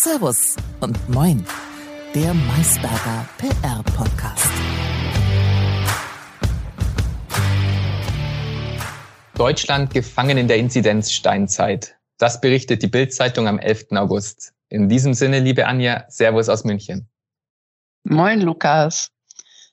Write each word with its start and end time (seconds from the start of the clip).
Servus 0.00 0.54
und 0.78 1.08
Moin, 1.08 1.44
der 2.14 2.32
Maisberger 2.32 3.28
PR-Podcast. 3.36 4.52
Deutschland 9.34 9.92
gefangen 9.92 10.38
in 10.38 10.46
der 10.46 10.58
Inzidenzsteinzeit. 10.58 11.96
Das 12.16 12.40
berichtet 12.40 12.82
die 12.82 12.86
Bild-Zeitung 12.86 13.48
am 13.48 13.58
11. 13.58 13.86
August. 13.96 14.52
In 14.68 14.88
diesem 14.88 15.14
Sinne, 15.14 15.40
liebe 15.40 15.66
Anja, 15.66 16.04
Servus 16.08 16.48
aus 16.48 16.62
München. 16.62 17.08
Moin, 18.04 18.40
Lukas. 18.40 19.10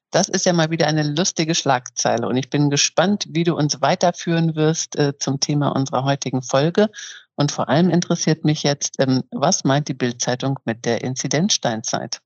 Das 0.10 0.28
ist 0.28 0.48
ja 0.48 0.54
mal 0.54 0.72
wieder 0.72 0.88
eine 0.88 1.04
lustige 1.04 1.54
Schlagzeile 1.54 2.28
und 2.28 2.36
ich 2.38 2.50
bin 2.50 2.72
gespannt, 2.72 3.28
wie 3.30 3.44
du 3.44 3.56
uns 3.56 3.82
weiterführen 3.82 4.56
wirst 4.56 4.96
äh, 4.96 5.16
zum 5.20 5.40
Thema 5.40 5.76
unserer 5.76 6.04
heutigen 6.04 6.42
Folge. 6.42 6.90
Und 7.36 7.52
vor 7.52 7.70
allem 7.70 7.90
interessiert 7.90 8.46
mich 8.46 8.64
jetzt, 8.64 8.96
ähm, 9.00 9.24
was 9.32 9.64
meint 9.64 9.88
die 9.88 9.94
Bildzeitung 9.94 10.60
mit 10.66 10.86
der 10.86 11.04
Inzidenzsteinzeit? 11.04 12.22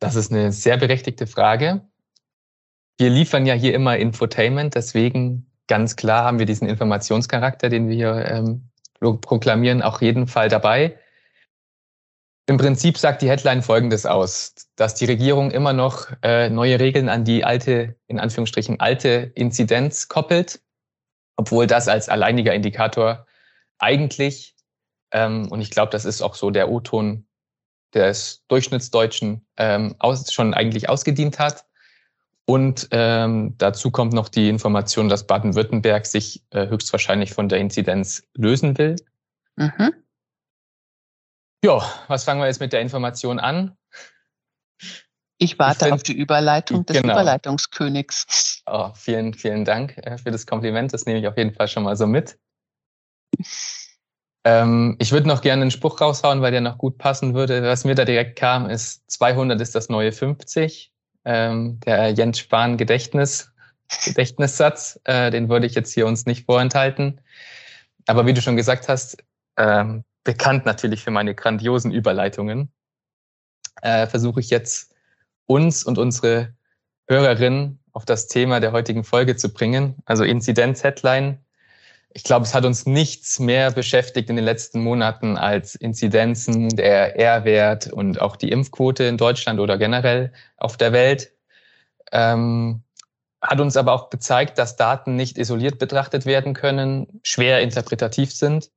Das 0.00 0.14
ist 0.14 0.30
eine 0.30 0.52
sehr 0.52 0.76
berechtigte 0.76 1.26
Frage. 1.26 1.80
Wir 2.98 3.10
liefern 3.10 3.46
ja 3.46 3.54
hier 3.54 3.74
immer 3.74 3.96
Infotainment, 3.96 4.74
deswegen 4.74 5.50
ganz 5.66 5.96
klar 5.96 6.24
haben 6.24 6.38
wir 6.38 6.46
diesen 6.46 6.68
Informationscharakter, 6.68 7.68
den 7.68 7.88
wir 7.88 7.94
hier 7.94 8.24
ähm, 8.26 8.70
proklamieren, 9.00 9.82
auch 9.82 10.00
jeden 10.00 10.26
Fall 10.26 10.48
dabei. 10.48 10.98
Im 12.48 12.56
Prinzip 12.56 12.96
sagt 12.96 13.20
die 13.22 13.28
Headline 13.28 13.62
Folgendes 13.62 14.06
aus, 14.06 14.54
dass 14.74 14.94
die 14.94 15.04
Regierung 15.04 15.50
immer 15.50 15.74
noch 15.74 16.08
äh, 16.22 16.48
neue 16.48 16.80
Regeln 16.80 17.08
an 17.10 17.24
die 17.24 17.44
alte, 17.44 17.96
in 18.06 18.18
Anführungsstrichen, 18.18 18.80
alte 18.80 19.30
Inzidenz 19.34 20.08
koppelt, 20.08 20.60
obwohl 21.36 21.66
das 21.66 21.88
als 21.88 22.08
alleiniger 22.08 22.54
Indikator 22.54 23.26
eigentlich, 23.78 24.54
ähm, 25.10 25.50
und 25.50 25.60
ich 25.60 25.70
glaube, 25.70 25.90
das 25.90 26.04
ist 26.04 26.22
auch 26.22 26.34
so 26.34 26.50
der 26.50 26.70
O-Ton 26.70 27.26
des 27.94 28.44
Durchschnittsdeutschen, 28.48 29.46
ähm, 29.56 29.94
aus, 29.98 30.32
schon 30.32 30.54
eigentlich 30.54 30.88
ausgedient 30.88 31.38
hat. 31.38 31.64
Und 32.46 32.88
ähm, 32.92 33.54
dazu 33.58 33.90
kommt 33.90 34.14
noch 34.14 34.28
die 34.28 34.48
Information, 34.48 35.08
dass 35.08 35.26
Baden-Württemberg 35.26 36.06
sich 36.06 36.42
äh, 36.50 36.66
höchstwahrscheinlich 36.68 37.34
von 37.34 37.48
der 37.48 37.58
Inzidenz 37.58 38.22
lösen 38.34 38.78
will. 38.78 38.96
Mhm. 39.56 39.92
Ja, 41.64 41.82
was 42.06 42.24
fangen 42.24 42.40
wir 42.40 42.46
jetzt 42.46 42.60
mit 42.60 42.72
der 42.72 42.80
Information 42.80 43.38
an? 43.38 43.76
Ich 45.38 45.58
warte 45.58 45.78
ich 45.78 45.82
find, 45.84 45.92
auf 45.92 46.02
die 46.02 46.16
Überleitung 46.16 46.86
des 46.86 47.00
genau. 47.00 47.14
Überleitungskönigs. 47.14 48.62
Oh, 48.66 48.92
vielen, 48.94 49.34
vielen 49.34 49.64
Dank 49.64 49.96
äh, 49.98 50.18
für 50.18 50.30
das 50.30 50.46
Kompliment. 50.46 50.92
Das 50.92 51.06
nehme 51.06 51.18
ich 51.20 51.28
auf 51.28 51.36
jeden 51.36 51.52
Fall 51.52 51.68
schon 51.68 51.82
mal 51.82 51.96
so 51.96 52.06
mit. 52.06 52.38
Ähm, 54.44 54.96
ich 54.98 55.12
würde 55.12 55.28
noch 55.28 55.42
gerne 55.42 55.62
einen 55.62 55.70
Spruch 55.70 56.00
raushauen, 56.00 56.40
weil 56.40 56.52
der 56.52 56.60
noch 56.60 56.78
gut 56.78 56.98
passen 56.98 57.34
würde. 57.34 57.62
Was 57.62 57.84
mir 57.84 57.94
da 57.94 58.04
direkt 58.04 58.38
kam, 58.38 58.70
ist 58.70 59.10
200 59.10 59.60
ist 59.60 59.74
das 59.74 59.88
neue 59.88 60.12
50. 60.12 60.92
Ähm, 61.24 61.80
der 61.80 62.10
Jens 62.10 62.38
Spahn 62.38 62.76
Gedächtnis, 62.76 63.52
Gedächtnissatz, 64.04 65.00
äh, 65.04 65.30
den 65.30 65.48
würde 65.48 65.66
ich 65.66 65.74
jetzt 65.74 65.92
hier 65.92 66.06
uns 66.06 66.26
nicht 66.26 66.46
vorenthalten. 66.46 67.20
Aber 68.06 68.26
wie 68.26 68.32
du 68.32 68.40
schon 68.40 68.56
gesagt 68.56 68.88
hast, 68.88 69.22
ähm, 69.58 70.04
bekannt 70.24 70.64
natürlich 70.64 71.02
für 71.02 71.10
meine 71.10 71.34
grandiosen 71.34 71.92
Überleitungen, 71.92 72.72
äh, 73.82 74.06
versuche 74.06 74.40
ich 74.40 74.50
jetzt 74.50 74.94
uns 75.46 75.84
und 75.84 75.98
unsere 75.98 76.54
Hörerinnen 77.08 77.80
auf 77.92 78.04
das 78.04 78.28
Thema 78.28 78.60
der 78.60 78.72
heutigen 78.72 79.04
Folge 79.04 79.36
zu 79.36 79.52
bringen. 79.52 79.96
Also 80.04 80.24
Inzidenz-Headline. 80.24 81.38
Ich 82.14 82.24
glaube, 82.24 82.46
es 82.46 82.54
hat 82.54 82.64
uns 82.64 82.86
nichts 82.86 83.38
mehr 83.38 83.70
beschäftigt 83.70 84.30
in 84.30 84.36
den 84.36 84.44
letzten 84.44 84.82
Monaten 84.82 85.36
als 85.36 85.74
Inzidenzen, 85.74 86.70
der 86.70 87.18
R-Wert 87.18 87.92
und 87.92 88.20
auch 88.20 88.36
die 88.36 88.50
Impfquote 88.50 89.04
in 89.04 89.18
Deutschland 89.18 89.60
oder 89.60 89.76
generell 89.76 90.32
auf 90.56 90.76
der 90.76 90.92
Welt. 90.92 91.32
Ähm, 92.10 92.82
hat 93.40 93.60
uns 93.60 93.76
aber 93.76 93.92
auch 93.92 94.10
gezeigt, 94.10 94.58
dass 94.58 94.76
Daten 94.76 95.16
nicht 95.16 95.38
isoliert 95.38 95.78
betrachtet 95.78 96.26
werden 96.26 96.54
können, 96.54 97.20
schwer 97.22 97.60
interpretativ 97.60 98.32
sind 98.32 98.70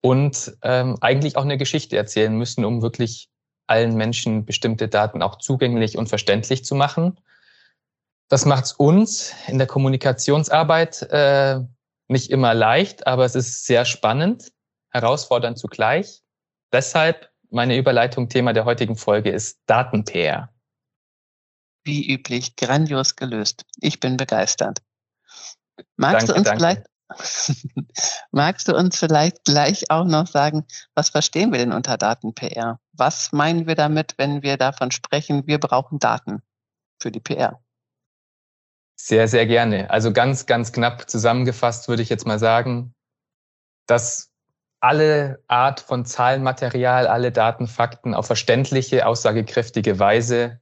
und 0.00 0.56
ähm, 0.62 0.96
eigentlich 1.00 1.36
auch 1.36 1.44
eine 1.44 1.58
Geschichte 1.58 1.96
erzählen 1.96 2.36
müssen, 2.36 2.64
um 2.64 2.82
wirklich 2.82 3.28
allen 3.66 3.96
Menschen 3.96 4.44
bestimmte 4.44 4.88
Daten 4.88 5.22
auch 5.22 5.38
zugänglich 5.38 5.98
und 5.98 6.08
verständlich 6.08 6.64
zu 6.64 6.74
machen. 6.74 7.18
Das 8.28 8.44
macht 8.44 8.64
es 8.64 8.72
uns 8.72 9.34
in 9.46 9.58
der 9.58 9.66
Kommunikationsarbeit 9.66 11.02
äh, 11.02 11.60
nicht 12.08 12.30
immer 12.30 12.54
leicht, 12.54 13.06
aber 13.06 13.24
es 13.24 13.34
ist 13.34 13.64
sehr 13.64 13.84
spannend, 13.84 14.52
herausfordernd 14.90 15.58
zugleich. 15.58 16.22
Deshalb 16.72 17.30
meine 17.50 17.76
Überleitung 17.76 18.28
Thema 18.28 18.52
der 18.52 18.64
heutigen 18.64 18.96
Folge 18.96 19.30
ist 19.30 19.60
Daten-PR. 19.66 20.50
Wie 21.84 22.12
üblich, 22.12 22.56
grandios 22.56 23.16
gelöst. 23.16 23.64
Ich 23.80 24.00
bin 24.00 24.16
begeistert. 24.16 24.80
Magst 25.96 26.28
danke, 26.28 26.32
du 26.32 26.38
uns 26.38 26.44
danke. 26.44 26.58
vielleicht 26.58 26.86
Magst 28.32 28.68
du 28.68 28.74
uns 28.74 28.98
vielleicht 28.98 29.44
gleich 29.44 29.90
auch 29.90 30.04
noch 30.04 30.26
sagen, 30.26 30.66
was 30.94 31.10
verstehen 31.10 31.52
wir 31.52 31.58
denn 31.58 31.72
unter 31.72 31.96
Daten-PR? 31.96 32.80
Was 32.92 33.32
meinen 33.32 33.66
wir 33.66 33.74
damit, 33.74 34.14
wenn 34.18 34.42
wir 34.42 34.56
davon 34.56 34.90
sprechen, 34.90 35.46
wir 35.46 35.58
brauchen 35.58 35.98
Daten 35.98 36.42
für 37.00 37.12
die 37.12 37.20
PR? 37.20 37.60
Sehr, 38.98 39.28
sehr 39.28 39.46
gerne. 39.46 39.90
Also 39.90 40.12
ganz, 40.12 40.46
ganz 40.46 40.72
knapp 40.72 41.08
zusammengefasst 41.08 41.88
würde 41.88 42.02
ich 42.02 42.08
jetzt 42.08 42.26
mal 42.26 42.38
sagen, 42.38 42.94
dass 43.86 44.32
alle 44.80 45.42
Art 45.48 45.80
von 45.80 46.04
Zahlenmaterial, 46.04 47.06
alle 47.06 47.30
Daten, 47.30 47.66
Fakten 47.66 48.14
auf 48.14 48.26
verständliche, 48.26 49.06
aussagekräftige 49.06 49.98
Weise 49.98 50.60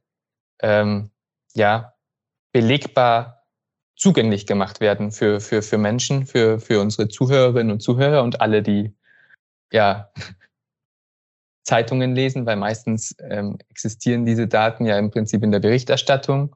ähm, 0.61 1.11
ja, 1.53 1.93
belegbar 2.51 3.43
zugänglich 3.95 4.45
gemacht 4.45 4.81
werden 4.81 5.11
für, 5.11 5.39
für, 5.39 5.61
für 5.61 5.77
Menschen, 5.77 6.25
für, 6.25 6.59
für 6.59 6.81
unsere 6.81 7.07
Zuhörerinnen 7.07 7.71
und 7.71 7.81
Zuhörer 7.81 8.23
und 8.23 8.41
alle, 8.41 8.61
die 8.61 8.93
ja 9.71 10.11
Zeitungen 11.63 12.13
lesen, 12.13 12.45
weil 12.45 12.57
meistens 12.57 13.15
ähm, 13.19 13.57
existieren 13.69 14.25
diese 14.25 14.47
Daten 14.47 14.85
ja 14.85 14.97
im 14.99 15.11
Prinzip 15.11 15.43
in 15.43 15.51
der 15.51 15.59
Berichterstattung. 15.59 16.55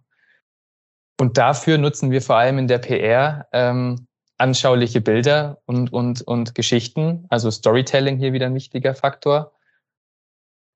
Und 1.19 1.37
dafür 1.37 1.77
nutzen 1.77 2.11
wir 2.11 2.21
vor 2.21 2.37
allem 2.37 2.57
in 2.59 2.67
der 2.67 2.77
PR 2.77 3.47
ähm, 3.51 4.07
anschauliche 4.37 5.01
Bilder 5.01 5.61
und, 5.65 5.91
und, 5.91 6.21
und 6.21 6.55
Geschichten, 6.55 7.25
also 7.29 7.51
Storytelling 7.51 8.17
hier 8.17 8.31
wieder 8.31 8.45
ein 8.45 8.55
wichtiger 8.55 8.95
Faktor. 8.95 9.51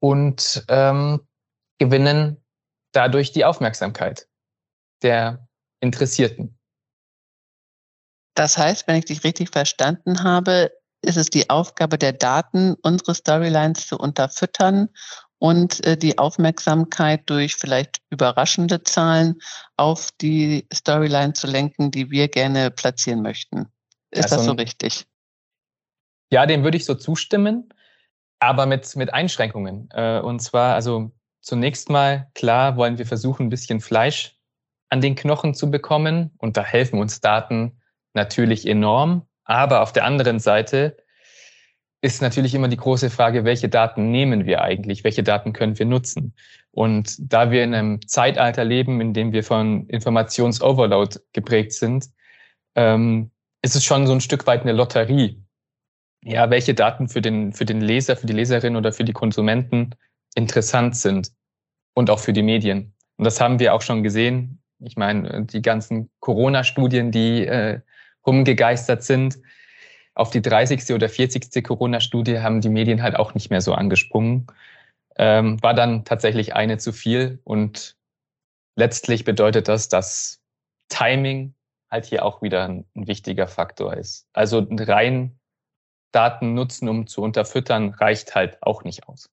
Und 0.01 0.65
ähm, 0.67 1.21
gewinnen 1.79 2.43
dadurch 2.91 3.31
die 3.31 3.45
Aufmerksamkeit 3.45 4.27
der 5.01 5.47
Interessierten. 5.79 6.59
Das 8.35 8.57
heißt, 8.57 8.85
wenn 8.87 8.97
ich 8.97 9.05
dich 9.05 9.23
richtig 9.23 9.49
verstanden 9.49 10.23
habe, 10.23 10.73
ist 11.01 11.17
es 11.17 11.29
die 11.29 11.49
Aufgabe 11.49 11.97
der 11.97 12.13
Daten, 12.13 12.75
unsere 12.81 13.15
Storylines 13.15 13.87
zu 13.87 13.97
unterfüttern 13.97 14.89
und 15.43 15.85
äh, 15.85 15.97
die 15.97 16.19
Aufmerksamkeit 16.19 17.29
durch 17.29 17.55
vielleicht 17.55 18.01
überraschende 18.09 18.81
Zahlen 18.83 19.41
auf 19.75 20.07
die 20.21 20.65
Storyline 20.73 21.33
zu 21.33 21.47
lenken, 21.47 21.91
die 21.91 22.09
wir 22.09 22.29
gerne 22.29 22.71
platzieren 22.71 23.21
möchten. 23.21 23.67
Ist 24.11 24.31
also, 24.31 24.37
das 24.37 24.45
so 24.45 24.51
richtig? 24.53 25.05
Ja, 26.31 26.45
dem 26.45 26.63
würde 26.63 26.77
ich 26.77 26.85
so 26.85 26.95
zustimmen, 26.95 27.73
aber 28.39 28.65
mit, 28.65 28.95
mit 28.95 29.13
Einschränkungen. 29.13 29.89
Äh, 29.91 30.21
und 30.21 30.39
zwar, 30.39 30.75
also 30.75 31.11
zunächst 31.41 31.89
mal, 31.89 32.31
klar, 32.35 32.77
wollen 32.77 32.97
wir 32.97 33.05
versuchen, 33.05 33.47
ein 33.47 33.49
bisschen 33.49 33.81
Fleisch 33.81 34.37
an 34.87 35.01
den 35.01 35.15
Knochen 35.15 35.53
zu 35.53 35.69
bekommen. 35.69 36.31
Und 36.37 36.55
da 36.55 36.63
helfen 36.63 36.99
uns 36.99 37.19
Daten 37.19 37.81
natürlich 38.13 38.65
enorm. 38.65 39.27
Aber 39.43 39.81
auf 39.81 39.91
der 39.91 40.05
anderen 40.05 40.39
Seite 40.39 40.95
ist 42.03 42.21
natürlich 42.21 42.53
immer 42.53 42.67
die 42.67 42.77
große 42.77 43.09
Frage, 43.09 43.45
welche 43.45 43.69
Daten 43.69 44.11
nehmen 44.11 44.45
wir 44.45 44.61
eigentlich? 44.61 45.03
Welche 45.03 45.23
Daten 45.23 45.53
können 45.53 45.79
wir 45.79 45.85
nutzen? 45.85 46.33
Und 46.71 47.15
da 47.19 47.49
wir 47.49 47.63
in 47.63 47.73
einem 47.73 48.07
Zeitalter 48.07 48.63
leben, 48.63 49.01
in 49.01 49.13
dem 49.13 49.31
wir 49.31 49.43
von 49.43 49.87
Informationsoverload 49.87 51.19
geprägt 51.33 51.73
sind, 51.73 52.09
ähm, 52.75 53.31
ist 53.61 53.75
es 53.75 53.85
schon 53.85 54.05
so 54.05 54.13
ein 54.13 54.21
Stück 54.21 54.45
weit 54.45 54.61
eine 54.61 54.73
Lotterie. 54.73 55.41
Ja, 56.23 56.49
welche 56.49 56.73
Daten 56.73 57.07
für 57.07 57.21
den, 57.21 57.53
für 57.53 57.65
den 57.65 57.81
Leser, 57.81 58.15
für 58.15 58.27
die 58.27 58.33
Leserin 58.33 58.75
oder 58.75 58.91
für 58.91 59.03
die 59.03 59.13
Konsumenten 59.13 59.95
interessant 60.35 60.95
sind 60.95 61.31
und 61.93 62.09
auch 62.09 62.19
für 62.19 62.33
die 62.33 62.43
Medien. 62.43 62.93
Und 63.17 63.25
das 63.25 63.39
haben 63.39 63.59
wir 63.59 63.73
auch 63.73 63.81
schon 63.81 64.03
gesehen 64.03 64.63
ich 64.85 64.97
meine, 64.97 65.45
die 65.45 65.61
ganzen 65.61 66.09
Corona-Studien, 66.19 67.11
die 67.11 67.45
äh, 67.45 67.79
rumgegeistert 68.25 69.03
sind, 69.03 69.37
auf 70.15 70.29
die 70.29 70.41
30. 70.41 70.93
oder 70.93 71.09
40. 71.09 71.63
Corona-Studie 71.63 72.39
haben 72.39 72.61
die 72.61 72.69
Medien 72.69 73.01
halt 73.01 73.15
auch 73.15 73.33
nicht 73.33 73.49
mehr 73.49 73.61
so 73.61 73.73
angesprungen. 73.73 74.47
Ähm, 75.15 75.61
war 75.61 75.73
dann 75.73 76.05
tatsächlich 76.05 76.55
eine 76.55 76.77
zu 76.77 76.91
viel 76.91 77.39
und 77.43 77.95
letztlich 78.75 79.23
bedeutet 79.23 79.67
das, 79.67 79.89
dass 79.89 80.41
Timing 80.89 81.53
halt 81.91 82.05
hier 82.05 82.25
auch 82.25 82.41
wieder 82.41 82.67
ein, 82.67 82.85
ein 82.95 83.07
wichtiger 83.07 83.47
Faktor 83.47 83.95
ist. 83.95 84.27
Also 84.33 84.65
rein 84.69 85.39
Daten 86.11 86.53
nutzen, 86.53 86.89
um 86.89 87.07
zu 87.07 87.21
unterfüttern, 87.21 87.89
reicht 87.89 88.35
halt 88.35 88.57
auch 88.61 88.83
nicht 88.83 89.07
aus. 89.07 89.29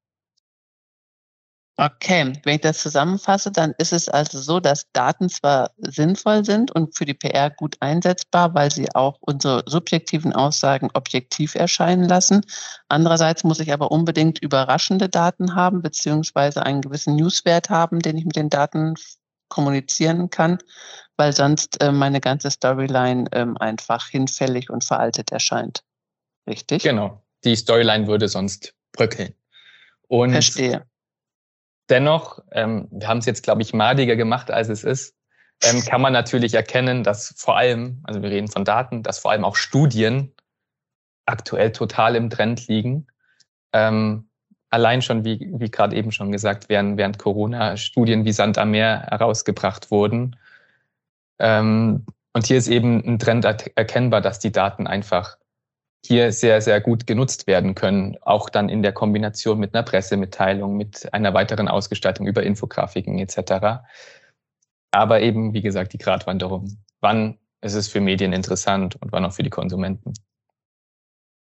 Okay, 1.80 2.34
wenn 2.44 2.56
ich 2.56 2.60
das 2.60 2.82
zusammenfasse, 2.82 3.50
dann 3.50 3.72
ist 3.78 3.94
es 3.94 4.10
also 4.10 4.38
so, 4.38 4.60
dass 4.60 4.92
Daten 4.92 5.30
zwar 5.30 5.70
sinnvoll 5.78 6.44
sind 6.44 6.70
und 6.70 6.94
für 6.94 7.06
die 7.06 7.14
PR 7.14 7.48
gut 7.48 7.78
einsetzbar, 7.80 8.52
weil 8.52 8.70
sie 8.70 8.94
auch 8.94 9.16
unsere 9.20 9.62
subjektiven 9.64 10.34
Aussagen 10.34 10.90
objektiv 10.92 11.54
erscheinen 11.54 12.04
lassen. 12.04 12.44
Andererseits 12.88 13.44
muss 13.44 13.60
ich 13.60 13.72
aber 13.72 13.90
unbedingt 13.90 14.40
überraschende 14.40 15.08
Daten 15.08 15.54
haben, 15.54 15.80
beziehungsweise 15.80 16.62
einen 16.64 16.82
gewissen 16.82 17.16
Newswert 17.16 17.70
haben, 17.70 18.00
den 18.00 18.18
ich 18.18 18.26
mit 18.26 18.36
den 18.36 18.50
Daten 18.50 18.96
kommunizieren 19.48 20.28
kann, 20.28 20.58
weil 21.16 21.32
sonst 21.32 21.82
äh, 21.82 21.92
meine 21.92 22.20
ganze 22.20 22.50
Storyline 22.50 23.24
äh, 23.32 23.46
einfach 23.58 24.06
hinfällig 24.06 24.68
und 24.68 24.84
veraltet 24.84 25.32
erscheint. 25.32 25.82
Richtig? 26.46 26.82
Genau. 26.82 27.22
Die 27.44 27.56
Storyline 27.56 28.06
würde 28.06 28.28
sonst 28.28 28.74
bröckeln. 28.92 29.32
Und 30.08 30.32
Verstehe. 30.32 30.84
Dennoch, 31.90 32.38
ähm, 32.52 32.88
wir 32.90 33.08
haben 33.08 33.18
es 33.18 33.26
jetzt, 33.26 33.42
glaube 33.42 33.62
ich, 33.62 33.74
madiger 33.74 34.16
gemacht, 34.16 34.50
als 34.50 34.68
es 34.68 34.84
ist, 34.84 35.16
ähm, 35.62 35.84
kann 35.84 36.00
man 36.00 36.12
natürlich 36.12 36.54
erkennen, 36.54 37.02
dass 37.02 37.34
vor 37.36 37.56
allem, 37.56 38.00
also 38.04 38.22
wir 38.22 38.30
reden 38.30 38.48
von 38.48 38.64
Daten, 38.64 39.02
dass 39.02 39.18
vor 39.18 39.32
allem 39.32 39.44
auch 39.44 39.56
Studien 39.56 40.32
aktuell 41.26 41.72
total 41.72 42.16
im 42.16 42.30
Trend 42.30 42.66
liegen. 42.68 43.06
Ähm, 43.72 44.30
allein 44.70 45.02
schon, 45.02 45.24
wie, 45.24 45.50
wie 45.52 45.70
gerade 45.70 45.96
eben 45.96 46.12
schon 46.12 46.32
gesagt, 46.32 46.68
während, 46.68 46.96
während 46.96 47.18
Corona 47.18 47.76
Studien 47.76 48.24
wie 48.24 48.32
Sand 48.32 48.56
am 48.56 48.70
Meer 48.70 49.06
herausgebracht 49.10 49.90
wurden. 49.90 50.36
Ähm, 51.38 52.06
und 52.32 52.46
hier 52.46 52.56
ist 52.56 52.68
eben 52.68 53.04
ein 53.04 53.18
Trend 53.18 53.44
erkennbar, 53.44 54.20
dass 54.20 54.38
die 54.38 54.52
Daten 54.52 54.86
einfach 54.86 55.36
hier 56.04 56.32
sehr, 56.32 56.60
sehr 56.62 56.80
gut 56.80 57.06
genutzt 57.06 57.46
werden 57.46 57.74
können, 57.74 58.16
auch 58.22 58.48
dann 58.48 58.68
in 58.68 58.82
der 58.82 58.92
Kombination 58.92 59.58
mit 59.58 59.74
einer 59.74 59.82
Pressemitteilung, 59.82 60.76
mit 60.76 61.12
einer 61.12 61.34
weiteren 61.34 61.68
Ausgestaltung 61.68 62.26
über 62.26 62.42
Infografiken 62.42 63.18
etc. 63.18 63.82
Aber 64.90 65.20
eben, 65.20 65.52
wie 65.54 65.62
gesagt, 65.62 65.92
die 65.92 65.98
Gratwanderung. 65.98 66.78
Wann 67.00 67.38
ist 67.60 67.74
es 67.74 67.88
für 67.88 68.00
Medien 68.00 68.32
interessant 68.32 68.96
und 69.00 69.12
wann 69.12 69.24
auch 69.24 69.32
für 69.32 69.42
die 69.42 69.50
Konsumenten? 69.50 70.14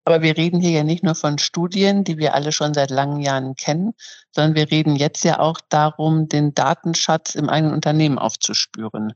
Aber 0.04 0.22
wir 0.22 0.38
reden 0.38 0.60
hier 0.60 0.70
ja 0.70 0.84
nicht 0.84 1.04
nur 1.04 1.14
von 1.14 1.36
Studien, 1.38 2.02
die 2.02 2.16
wir 2.16 2.34
alle 2.34 2.50
schon 2.50 2.72
seit 2.72 2.90
langen 2.90 3.20
Jahren 3.20 3.54
kennen, 3.56 3.92
sondern 4.32 4.54
wir 4.54 4.70
reden 4.70 4.96
jetzt 4.96 5.22
ja 5.22 5.38
auch 5.38 5.60
darum, 5.68 6.28
den 6.28 6.54
Datenschatz 6.54 7.34
im 7.34 7.50
eigenen 7.50 7.74
Unternehmen 7.74 8.18
aufzuspüren. 8.18 9.12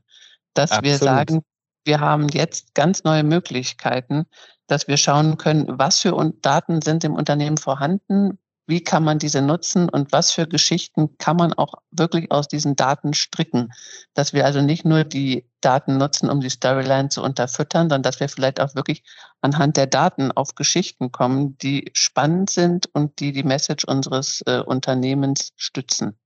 Dass 0.53 0.71
Absolut. 0.71 0.85
wir 0.85 0.97
sagen, 0.99 1.41
wir 1.83 1.99
haben 1.99 2.29
jetzt 2.29 2.75
ganz 2.75 3.03
neue 3.03 3.23
Möglichkeiten, 3.23 4.25
dass 4.67 4.87
wir 4.87 4.97
schauen 4.97 5.37
können, 5.37 5.65
was 5.67 5.99
für 5.99 6.33
Daten 6.41 6.81
sind 6.81 7.03
im 7.03 7.15
Unternehmen 7.15 7.57
vorhanden, 7.57 8.37
wie 8.65 8.81
kann 8.81 9.03
man 9.03 9.19
diese 9.19 9.41
nutzen 9.41 9.89
und 9.89 10.11
was 10.11 10.31
für 10.31 10.47
Geschichten 10.47 11.17
kann 11.17 11.35
man 11.35 11.53
auch 11.53 11.73
wirklich 11.91 12.31
aus 12.31 12.47
diesen 12.47 12.75
Daten 12.75 13.13
stricken. 13.13 13.73
Dass 14.13 14.33
wir 14.33 14.45
also 14.45 14.61
nicht 14.61 14.85
nur 14.85 15.03
die 15.03 15.45
Daten 15.59 15.97
nutzen, 15.97 16.29
um 16.29 16.39
die 16.39 16.49
Storyline 16.49 17.09
zu 17.09 17.21
unterfüttern, 17.21 17.83
sondern 17.83 18.03
dass 18.03 18.19
wir 18.19 18.29
vielleicht 18.29 18.61
auch 18.61 18.73
wirklich 18.75 19.03
anhand 19.41 19.75
der 19.75 19.87
Daten 19.87 20.31
auf 20.31 20.55
Geschichten 20.55 21.11
kommen, 21.11 21.57
die 21.57 21.91
spannend 21.93 22.49
sind 22.49 22.89
und 22.93 23.19
die 23.19 23.33
die 23.33 23.43
Message 23.43 23.83
unseres 23.83 24.41
äh, 24.45 24.59
Unternehmens 24.59 25.51
stützen. 25.57 26.17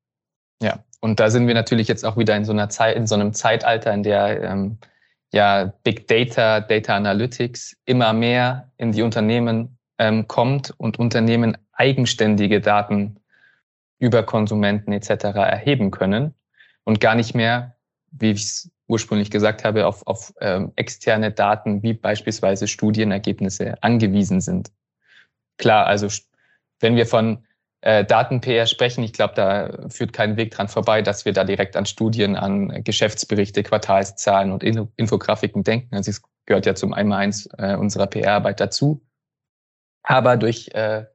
Ja, 0.62 0.84
und 1.02 1.20
da 1.20 1.30
sind 1.30 1.48
wir 1.48 1.54
natürlich 1.54 1.88
jetzt 1.88 2.06
auch 2.06 2.18
wieder 2.18 2.36
in 2.36 2.46
so 2.46 2.52
einer 2.52 2.70
Zeit, 2.70 2.96
in 2.96 3.08
so 3.08 3.16
einem 3.16 3.34
Zeitalter, 3.34 3.94
in 3.94 4.04
der 4.04 4.44
ähm, 4.44 4.80
ja 5.34 5.74
Big 5.84 6.08
Data, 6.08 6.62
Data 6.62 6.96
Analytics 6.96 7.76
immer 7.86 8.14
mehr 8.14 8.72
in 8.78 8.92
die 8.92 9.02
Unternehmen 9.02 9.78
ähm, 9.98 10.28
kommt 10.28 10.74
und 10.78 11.00
Unternehmen 11.00 11.58
eigenständige 11.74 12.62
Daten 12.62 13.18
über 14.00 14.24
Konsumenten 14.24 14.92
etc. 14.92 15.10
erheben 15.36 15.92
können 15.92 16.34
und 16.84 17.00
gar 17.00 17.16
nicht 17.16 17.36
mehr, 17.36 17.76
wie 18.12 18.32
ich 18.32 18.44
es 18.44 18.72
ursprünglich 18.88 19.32
gesagt 19.32 19.64
habe, 19.64 19.86
auf, 19.86 20.06
auf 20.08 20.34
ähm, 20.40 20.72
externe 20.76 21.32
Daten 21.32 21.84
wie 21.84 21.94
beispielsweise 21.94 22.68
Studienergebnisse 22.68 23.82
angewiesen 23.84 24.40
sind. 24.40 24.72
Klar, 25.58 25.88
also 25.88 26.08
wenn 26.80 26.96
wir 26.96 27.06
von 27.06 27.44
äh, 27.82 28.04
Daten-PR 28.04 28.66
sprechen. 28.66 29.04
Ich 29.04 29.14
glaube, 29.14 29.34
da 29.36 29.90
führt 29.90 30.14
kein 30.14 30.38
Weg 30.38 30.52
dran 30.52 30.68
vorbei, 30.68 31.02
dass 31.02 31.26
wir 31.26 31.34
da 31.34 31.44
direkt 31.44 31.76
an 31.76 31.86
Studien, 31.86 32.36
an 32.36 32.84
Geschäftsberichte, 32.84 33.64
Quartalszahlen 33.64 34.52
und 34.52 34.64
Infografiken 34.64 35.64
denken. 35.64 35.96
Also 35.96 36.12
es 36.12 36.22
gehört 36.46 36.66
ja 36.66 36.76
zum 36.76 36.94
Einmaleins 36.94 37.48
äh, 37.58 37.76
unserer 37.76 38.08
PR-Arbeit 38.08 38.60
dazu. 38.60 39.06
Aber 40.04 40.38
durch 40.38 40.70
äh, 40.74 41.06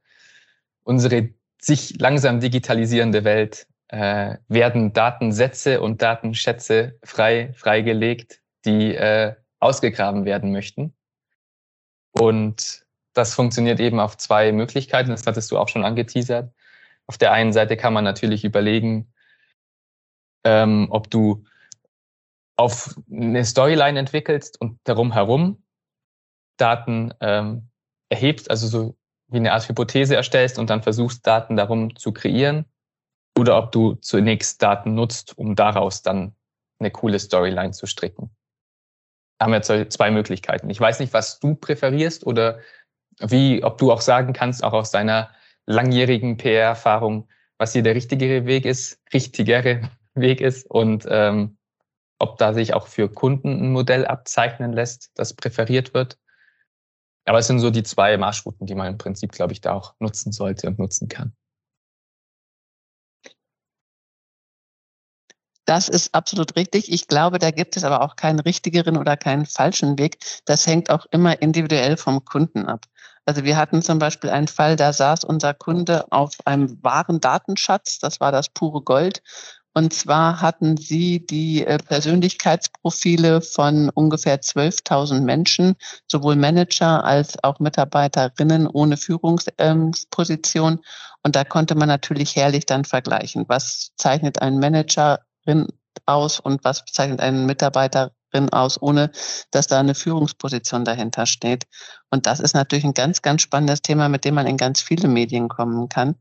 unsere 0.84 1.30
sich 1.60 1.98
langsam 2.00 2.40
digitalisierende 2.40 3.24
Welt 3.24 3.66
äh, 3.88 4.36
werden 4.48 4.92
Datensätze 4.92 5.80
und 5.80 6.02
Datenschätze 6.02 6.98
frei 7.04 7.52
freigelegt, 7.54 8.40
die 8.64 8.94
äh, 8.94 9.34
ausgegraben 9.60 10.24
werden 10.24 10.52
möchten. 10.52 10.94
Und 12.12 12.81
das 13.12 13.34
funktioniert 13.34 13.80
eben 13.80 14.00
auf 14.00 14.16
zwei 14.16 14.52
Möglichkeiten. 14.52 15.10
Das 15.10 15.26
hattest 15.26 15.50
du 15.50 15.58
auch 15.58 15.68
schon 15.68 15.84
angeteasert. 15.84 16.52
Auf 17.06 17.18
der 17.18 17.32
einen 17.32 17.52
Seite 17.52 17.76
kann 17.76 17.92
man 17.92 18.04
natürlich 18.04 18.44
überlegen, 18.44 19.12
ähm, 20.44 20.88
ob 20.90 21.10
du 21.10 21.44
auf 22.56 22.94
eine 23.10 23.44
Storyline 23.44 23.98
entwickelst 23.98 24.60
und 24.60 24.78
darum 24.84 25.12
herum 25.12 25.62
Daten 26.56 27.12
ähm, 27.20 27.68
erhebst, 28.08 28.50
also 28.50 28.66
so 28.66 28.96
wie 29.28 29.38
eine 29.38 29.52
Art 29.52 29.68
Hypothese 29.68 30.14
erstellst 30.14 30.58
und 30.58 30.70
dann 30.70 30.82
versuchst, 30.82 31.26
Daten 31.26 31.56
darum 31.56 31.96
zu 31.96 32.12
kreieren. 32.12 32.66
Oder 33.38 33.56
ob 33.56 33.72
du 33.72 33.94
zunächst 33.94 34.62
Daten 34.62 34.94
nutzt, 34.94 35.36
um 35.38 35.56
daraus 35.56 36.02
dann 36.02 36.36
eine 36.78 36.90
coole 36.90 37.18
Storyline 37.18 37.72
zu 37.72 37.86
stricken. 37.86 38.30
Da 39.38 39.46
haben 39.46 39.52
wir 39.52 39.88
zwei 39.88 40.10
Möglichkeiten. 40.10 40.68
Ich 40.68 40.78
weiß 40.78 41.00
nicht, 41.00 41.14
was 41.14 41.40
du 41.40 41.54
präferierst 41.54 42.26
oder 42.26 42.60
wie, 43.20 43.62
ob 43.62 43.78
du 43.78 43.92
auch 43.92 44.00
sagen 44.00 44.32
kannst, 44.32 44.64
auch 44.64 44.72
aus 44.72 44.90
deiner 44.90 45.30
langjährigen 45.66 46.36
PR-Erfahrung, 46.36 47.28
was 47.58 47.72
hier 47.72 47.82
der 47.82 47.94
richtigere 47.94 48.46
Weg 48.46 48.64
ist, 48.64 49.00
richtigere 49.12 49.90
Weg 50.14 50.40
ist 50.40 50.68
und 50.68 51.06
ähm, 51.08 51.56
ob 52.18 52.38
da 52.38 52.54
sich 52.54 52.74
auch 52.74 52.86
für 52.86 53.08
Kunden 53.08 53.48
ein 53.48 53.72
Modell 53.72 54.06
abzeichnen 54.06 54.72
lässt, 54.72 55.10
das 55.14 55.34
präferiert 55.34 55.94
wird. 55.94 56.18
Aber 57.24 57.38
es 57.38 57.46
sind 57.46 57.60
so 57.60 57.70
die 57.70 57.82
zwei 57.82 58.16
Marschrouten, 58.16 58.66
die 58.66 58.74
man 58.74 58.88
im 58.88 58.98
Prinzip, 58.98 59.32
glaube 59.32 59.52
ich, 59.52 59.60
da 59.60 59.72
auch 59.72 59.94
nutzen 60.00 60.32
sollte 60.32 60.66
und 60.66 60.78
nutzen 60.78 61.08
kann. 61.08 61.34
Das 65.64 65.88
ist 65.88 66.12
absolut 66.14 66.56
richtig. 66.56 66.90
Ich 66.92 67.06
glaube, 67.06 67.38
da 67.38 67.52
gibt 67.52 67.76
es 67.76 67.84
aber 67.84 68.02
auch 68.02 68.16
keinen 68.16 68.40
richtigeren 68.40 68.96
oder 68.96 69.16
keinen 69.16 69.46
falschen 69.46 69.96
Weg. 69.98 70.18
Das 70.44 70.66
hängt 70.66 70.90
auch 70.90 71.06
immer 71.12 71.40
individuell 71.40 71.96
vom 71.96 72.24
Kunden 72.24 72.66
ab. 72.66 72.86
Also 73.24 73.44
wir 73.44 73.56
hatten 73.56 73.82
zum 73.82 73.98
Beispiel 73.98 74.30
einen 74.30 74.48
Fall, 74.48 74.76
da 74.76 74.92
saß 74.92 75.24
unser 75.24 75.54
Kunde 75.54 76.10
auf 76.10 76.34
einem 76.44 76.82
wahren 76.82 77.20
Datenschatz, 77.20 77.98
das 77.98 78.20
war 78.20 78.32
das 78.32 78.48
pure 78.48 78.82
Gold. 78.82 79.22
Und 79.74 79.94
zwar 79.94 80.40
hatten 80.42 80.76
sie 80.76 81.24
die 81.24 81.64
äh, 81.64 81.78
Persönlichkeitsprofile 81.78 83.40
von 83.40 83.88
ungefähr 83.90 84.40
12.000 84.40 85.20
Menschen, 85.20 85.76
sowohl 86.06 86.36
Manager 86.36 87.04
als 87.04 87.42
auch 87.42 87.58
Mitarbeiterinnen 87.58 88.66
ohne 88.66 88.98
Führungsposition. 88.98 90.80
Und 91.22 91.36
da 91.36 91.44
konnte 91.44 91.74
man 91.74 91.88
natürlich 91.88 92.36
herrlich 92.36 92.66
dann 92.66 92.84
vergleichen. 92.84 93.46
Was 93.48 93.92
zeichnet 93.96 94.42
ein 94.42 94.58
Managerin 94.58 95.68
aus 96.04 96.38
und 96.38 96.64
was 96.64 96.84
zeichnet 96.84 97.20
einen 97.20 97.46
Mitarbeiter 97.46 98.12
aus, 98.50 98.80
ohne 98.80 99.10
dass 99.50 99.66
da 99.66 99.80
eine 99.80 99.94
Führungsposition 99.94 100.84
dahinter 100.84 101.26
steht. 101.26 101.64
Und 102.10 102.26
das 102.26 102.40
ist 102.40 102.54
natürlich 102.54 102.84
ein 102.84 102.94
ganz, 102.94 103.22
ganz 103.22 103.42
spannendes 103.42 103.82
Thema, 103.82 104.08
mit 104.08 104.24
dem 104.24 104.34
man 104.34 104.46
in 104.46 104.56
ganz 104.56 104.80
viele 104.80 105.08
Medien 105.08 105.48
kommen 105.48 105.88
kann. 105.88 106.16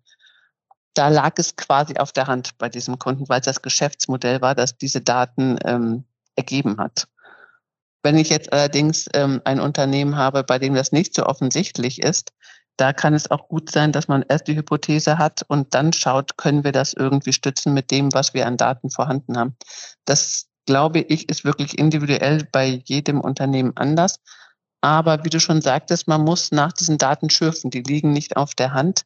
Da 0.93 1.07
lag 1.07 1.33
es 1.37 1.55
quasi 1.55 1.97
auf 1.97 2.11
der 2.11 2.27
Hand 2.27 2.57
bei 2.57 2.67
diesem 2.67 2.99
Kunden, 2.99 3.29
weil 3.29 3.39
es 3.39 3.45
das 3.45 3.61
Geschäftsmodell 3.61 4.41
war, 4.41 4.55
das 4.55 4.77
diese 4.77 5.01
Daten 5.01 5.57
ähm, 5.63 6.03
ergeben 6.35 6.77
hat. 6.77 7.07
Wenn 8.03 8.17
ich 8.17 8.29
jetzt 8.29 8.51
allerdings 8.51 9.07
ähm, 9.13 9.41
ein 9.45 9.59
Unternehmen 9.59 10.17
habe, 10.17 10.43
bei 10.43 10.59
dem 10.59 10.73
das 10.73 10.91
nicht 10.91 11.13
so 11.13 11.25
offensichtlich 11.25 12.01
ist, 12.01 12.33
da 12.77 12.93
kann 12.93 13.13
es 13.13 13.29
auch 13.29 13.47
gut 13.47 13.71
sein, 13.71 13.91
dass 13.91 14.07
man 14.07 14.25
erst 14.27 14.47
die 14.47 14.55
Hypothese 14.55 15.17
hat 15.17 15.43
und 15.47 15.75
dann 15.75 15.93
schaut, 15.93 16.37
können 16.37 16.63
wir 16.63 16.71
das 16.71 16.93
irgendwie 16.93 17.33
stützen 17.33 17.73
mit 17.73 17.91
dem, 17.91 18.11
was 18.13 18.33
wir 18.33 18.47
an 18.47 18.57
Daten 18.57 18.89
vorhanden 18.89 19.37
haben. 19.37 19.55
Das 20.05 20.47
glaube 20.65 20.99
ich, 20.99 21.29
ist 21.29 21.43
wirklich 21.43 21.77
individuell 21.77 22.47
bei 22.51 22.81
jedem 22.85 23.21
Unternehmen 23.21 23.73
anders. 23.75 24.19
Aber 24.81 25.23
wie 25.23 25.29
du 25.29 25.39
schon 25.39 25.61
sagtest, 25.61 26.07
man 26.07 26.23
muss 26.23 26.51
nach 26.51 26.73
diesen 26.73 26.97
Daten 26.97 27.29
schürfen. 27.29 27.69
Die 27.69 27.83
liegen 27.83 28.13
nicht 28.13 28.35
auf 28.35 28.55
der 28.55 28.73
Hand. 28.73 29.05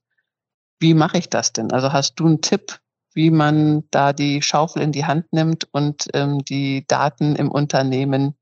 Wie 0.80 0.94
mache 0.94 1.18
ich 1.18 1.30
das 1.30 1.54
denn? 1.54 1.72
Also 1.72 1.92
hast 1.92 2.16
du 2.16 2.26
einen 2.26 2.42
Tipp, 2.42 2.80
wie 3.14 3.32
man 3.32 3.84
da 3.92 4.14
die 4.14 4.42
Schaufel 4.42 4.82
in 4.82 4.92
die 4.92 5.06
Hand 5.06 5.32
nimmt 5.32 5.68
und 5.72 6.08
ähm, 6.14 6.44
die 6.44 6.86
Daten 6.88 7.36
im 7.36 7.52
Unternehmen 7.52 8.36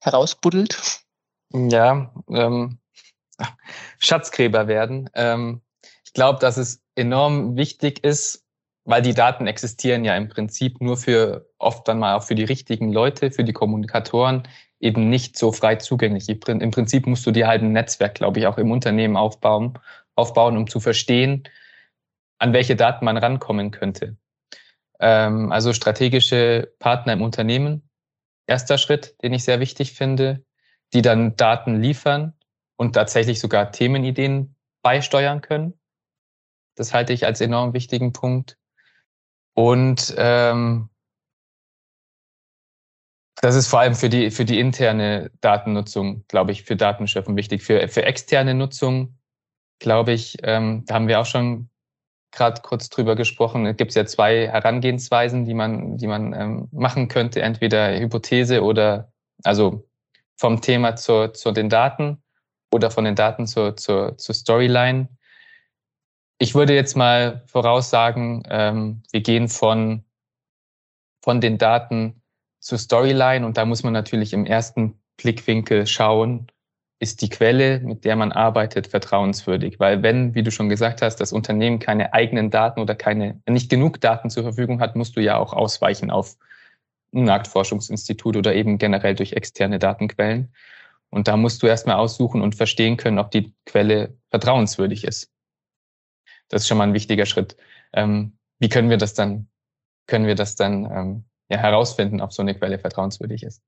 herausbuddelt? 0.00 1.04
Ja, 1.52 2.12
ähm, 2.28 2.78
Schatzgräber 3.98 4.68
werden. 4.68 5.10
Ähm, 5.14 5.62
ich 6.04 6.12
glaube, 6.12 6.38
dass 6.40 6.56
es 6.56 6.82
enorm 6.94 7.56
wichtig 7.56 8.04
ist, 8.04 8.45
weil 8.86 9.02
die 9.02 9.14
Daten 9.14 9.46
existieren 9.46 10.04
ja 10.04 10.16
im 10.16 10.28
Prinzip 10.28 10.80
nur 10.80 10.96
für 10.96 11.50
oft 11.58 11.86
dann 11.88 11.98
mal 11.98 12.14
auch 12.14 12.22
für 12.22 12.36
die 12.36 12.44
richtigen 12.44 12.92
Leute, 12.92 13.32
für 13.32 13.44
die 13.44 13.52
Kommunikatoren, 13.52 14.44
eben 14.78 15.10
nicht 15.10 15.36
so 15.36 15.52
frei 15.52 15.74
zugänglich. 15.76 16.28
Im 16.28 16.70
Prinzip 16.70 17.06
musst 17.06 17.26
du 17.26 17.32
dir 17.32 17.48
halt 17.48 17.62
ein 17.62 17.72
Netzwerk, 17.72 18.14
glaube 18.14 18.38
ich, 18.38 18.46
auch 18.46 18.58
im 18.58 18.70
Unternehmen 18.70 19.16
aufbauen, 19.16 19.78
aufbauen, 20.14 20.56
um 20.56 20.68
zu 20.68 20.78
verstehen, 20.78 21.48
an 22.38 22.52
welche 22.52 22.76
Daten 22.76 23.04
man 23.04 23.16
rankommen 23.16 23.72
könnte. 23.72 24.16
Ähm, 25.00 25.50
also 25.50 25.72
strategische 25.72 26.72
Partner 26.78 27.14
im 27.14 27.22
Unternehmen, 27.22 27.88
erster 28.46 28.78
Schritt, 28.78 29.16
den 29.22 29.32
ich 29.32 29.42
sehr 29.42 29.58
wichtig 29.58 29.92
finde, 29.94 30.44
die 30.94 31.02
dann 31.02 31.34
Daten 31.36 31.80
liefern 31.82 32.34
und 32.76 32.92
tatsächlich 32.92 33.40
sogar 33.40 33.72
Themenideen 33.72 34.54
beisteuern 34.82 35.40
können. 35.40 35.74
Das 36.76 36.94
halte 36.94 37.12
ich 37.12 37.26
als 37.26 37.40
enorm 37.40 37.72
wichtigen 37.72 38.12
Punkt. 38.12 38.58
Und 39.56 40.14
ähm, 40.18 40.90
das 43.40 43.54
ist 43.54 43.68
vor 43.68 43.80
allem 43.80 43.94
für 43.94 44.08
die, 44.08 44.30
für 44.30 44.44
die 44.44 44.60
interne 44.60 45.30
Datennutzung, 45.40 46.24
glaube 46.28 46.52
ich, 46.52 46.64
für 46.64 46.76
Datenschöpfung 46.76 47.36
wichtig. 47.36 47.62
Für, 47.62 47.88
für 47.88 48.04
externe 48.04 48.54
Nutzung, 48.54 49.18
glaube 49.78 50.12
ich, 50.12 50.36
ähm, 50.42 50.84
da 50.86 50.94
haben 50.94 51.08
wir 51.08 51.20
auch 51.20 51.26
schon 51.26 51.70
gerade 52.32 52.60
kurz 52.60 52.90
drüber 52.90 53.16
gesprochen. 53.16 53.64
Es 53.66 53.76
gibt 53.76 53.94
ja 53.94 54.04
zwei 54.04 54.48
Herangehensweisen, 54.48 55.46
die 55.46 55.54
man, 55.54 55.96
die 55.96 56.06
man 56.06 56.34
ähm, 56.34 56.68
machen 56.70 57.08
könnte. 57.08 57.40
Entweder 57.40 57.98
Hypothese 57.98 58.62
oder, 58.62 59.10
also 59.42 59.88
vom 60.36 60.60
Thema 60.60 60.96
zu, 60.96 61.32
zu 61.32 61.52
den 61.52 61.70
Daten 61.70 62.22
oder 62.70 62.90
von 62.90 63.04
den 63.04 63.14
Daten 63.14 63.46
zur, 63.46 63.76
zur, 63.76 64.18
zur 64.18 64.34
Storyline. 64.34 65.08
Ich 66.38 66.54
würde 66.54 66.74
jetzt 66.74 66.96
mal 66.96 67.42
voraussagen, 67.46 68.42
ähm, 68.50 69.02
wir 69.10 69.22
gehen 69.22 69.48
von, 69.48 70.04
von 71.22 71.40
den 71.40 71.56
Daten 71.56 72.22
zur 72.60 72.78
Storyline 72.78 73.46
und 73.46 73.56
da 73.56 73.64
muss 73.64 73.82
man 73.82 73.92
natürlich 73.92 74.32
im 74.32 74.44
ersten 74.44 75.00
Blickwinkel 75.16 75.86
schauen, 75.86 76.48
ist 76.98 77.22
die 77.22 77.28
Quelle, 77.28 77.80
mit 77.80 78.04
der 78.04 78.16
man 78.16 78.32
arbeitet, 78.32 78.86
vertrauenswürdig. 78.86 79.78
Weil 79.78 80.02
wenn, 80.02 80.34
wie 80.34 80.42
du 80.42 80.50
schon 80.50 80.68
gesagt 80.68 81.02
hast, 81.02 81.16
das 81.16 81.32
Unternehmen 81.32 81.78
keine 81.78 82.12
eigenen 82.12 82.50
Daten 82.50 82.80
oder 82.80 82.94
keine, 82.94 83.40
nicht 83.48 83.70
genug 83.70 84.00
Daten 84.00 84.30
zur 84.30 84.42
Verfügung 84.42 84.80
hat, 84.80 84.96
musst 84.96 85.16
du 85.16 85.20
ja 85.20 85.36
auch 85.36 85.52
ausweichen 85.52 86.10
auf 86.10 86.36
ein 87.14 87.24
Marktforschungsinstitut 87.24 88.36
oder 88.36 88.54
eben 88.54 88.78
generell 88.78 89.14
durch 89.14 89.32
externe 89.34 89.78
Datenquellen. 89.78 90.52
Und 91.10 91.28
da 91.28 91.36
musst 91.36 91.62
du 91.62 91.66
erstmal 91.66 91.96
aussuchen 91.96 92.42
und 92.42 92.56
verstehen 92.56 92.96
können, 92.96 93.18
ob 93.18 93.30
die 93.30 93.54
Quelle 93.64 94.16
vertrauenswürdig 94.30 95.04
ist. 95.04 95.30
Das 96.48 96.62
ist 96.62 96.68
schon 96.68 96.78
mal 96.78 96.84
ein 96.84 96.94
wichtiger 96.94 97.26
Schritt. 97.26 97.56
Ähm, 97.92 98.38
wie 98.58 98.68
können 98.68 98.90
wir 98.90 98.96
das 98.96 99.14
dann, 99.14 99.48
können 100.06 100.26
wir 100.26 100.34
das 100.34 100.56
dann 100.56 100.84
ähm, 100.90 101.24
ja, 101.48 101.58
herausfinden, 101.58 102.20
ob 102.20 102.32
so 102.32 102.42
eine 102.42 102.54
Quelle 102.54 102.78
vertrauenswürdig 102.78 103.42
ist? 103.42 103.62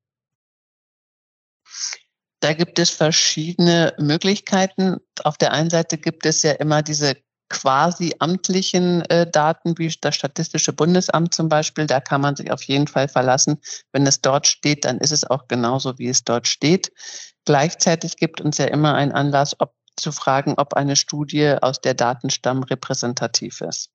Da 2.40 2.52
gibt 2.52 2.78
es 2.78 2.90
verschiedene 2.90 3.94
Möglichkeiten. 3.98 4.98
Auf 5.24 5.38
der 5.38 5.52
einen 5.52 5.70
Seite 5.70 5.98
gibt 5.98 6.24
es 6.24 6.42
ja 6.42 6.52
immer 6.52 6.82
diese 6.82 7.16
quasi 7.48 8.14
amtlichen 8.18 9.02
äh, 9.06 9.28
Daten 9.28 9.76
wie 9.78 9.92
das 10.00 10.14
Statistische 10.14 10.72
Bundesamt 10.72 11.34
zum 11.34 11.48
Beispiel. 11.48 11.86
Da 11.86 12.00
kann 12.00 12.20
man 12.20 12.36
sich 12.36 12.52
auf 12.52 12.62
jeden 12.62 12.86
Fall 12.86 13.08
verlassen. 13.08 13.58
Wenn 13.92 14.06
es 14.06 14.20
dort 14.20 14.46
steht, 14.46 14.84
dann 14.84 14.98
ist 14.98 15.12
es 15.12 15.24
auch 15.24 15.48
genauso, 15.48 15.98
wie 15.98 16.08
es 16.08 16.24
dort 16.24 16.46
steht. 16.46 16.92
Gleichzeitig 17.44 18.16
gibt 18.16 18.40
uns 18.40 18.58
ja 18.58 18.66
immer 18.66 18.94
ein 18.94 19.12
Anlass, 19.12 19.58
ob, 19.58 19.74
zu 20.00 20.12
fragen, 20.12 20.54
ob 20.56 20.74
eine 20.74 20.96
Studie 20.96 21.56
aus 21.60 21.80
der 21.80 21.94
Datenstamm 21.94 22.62
repräsentativ 22.62 23.60
ist. 23.60 23.90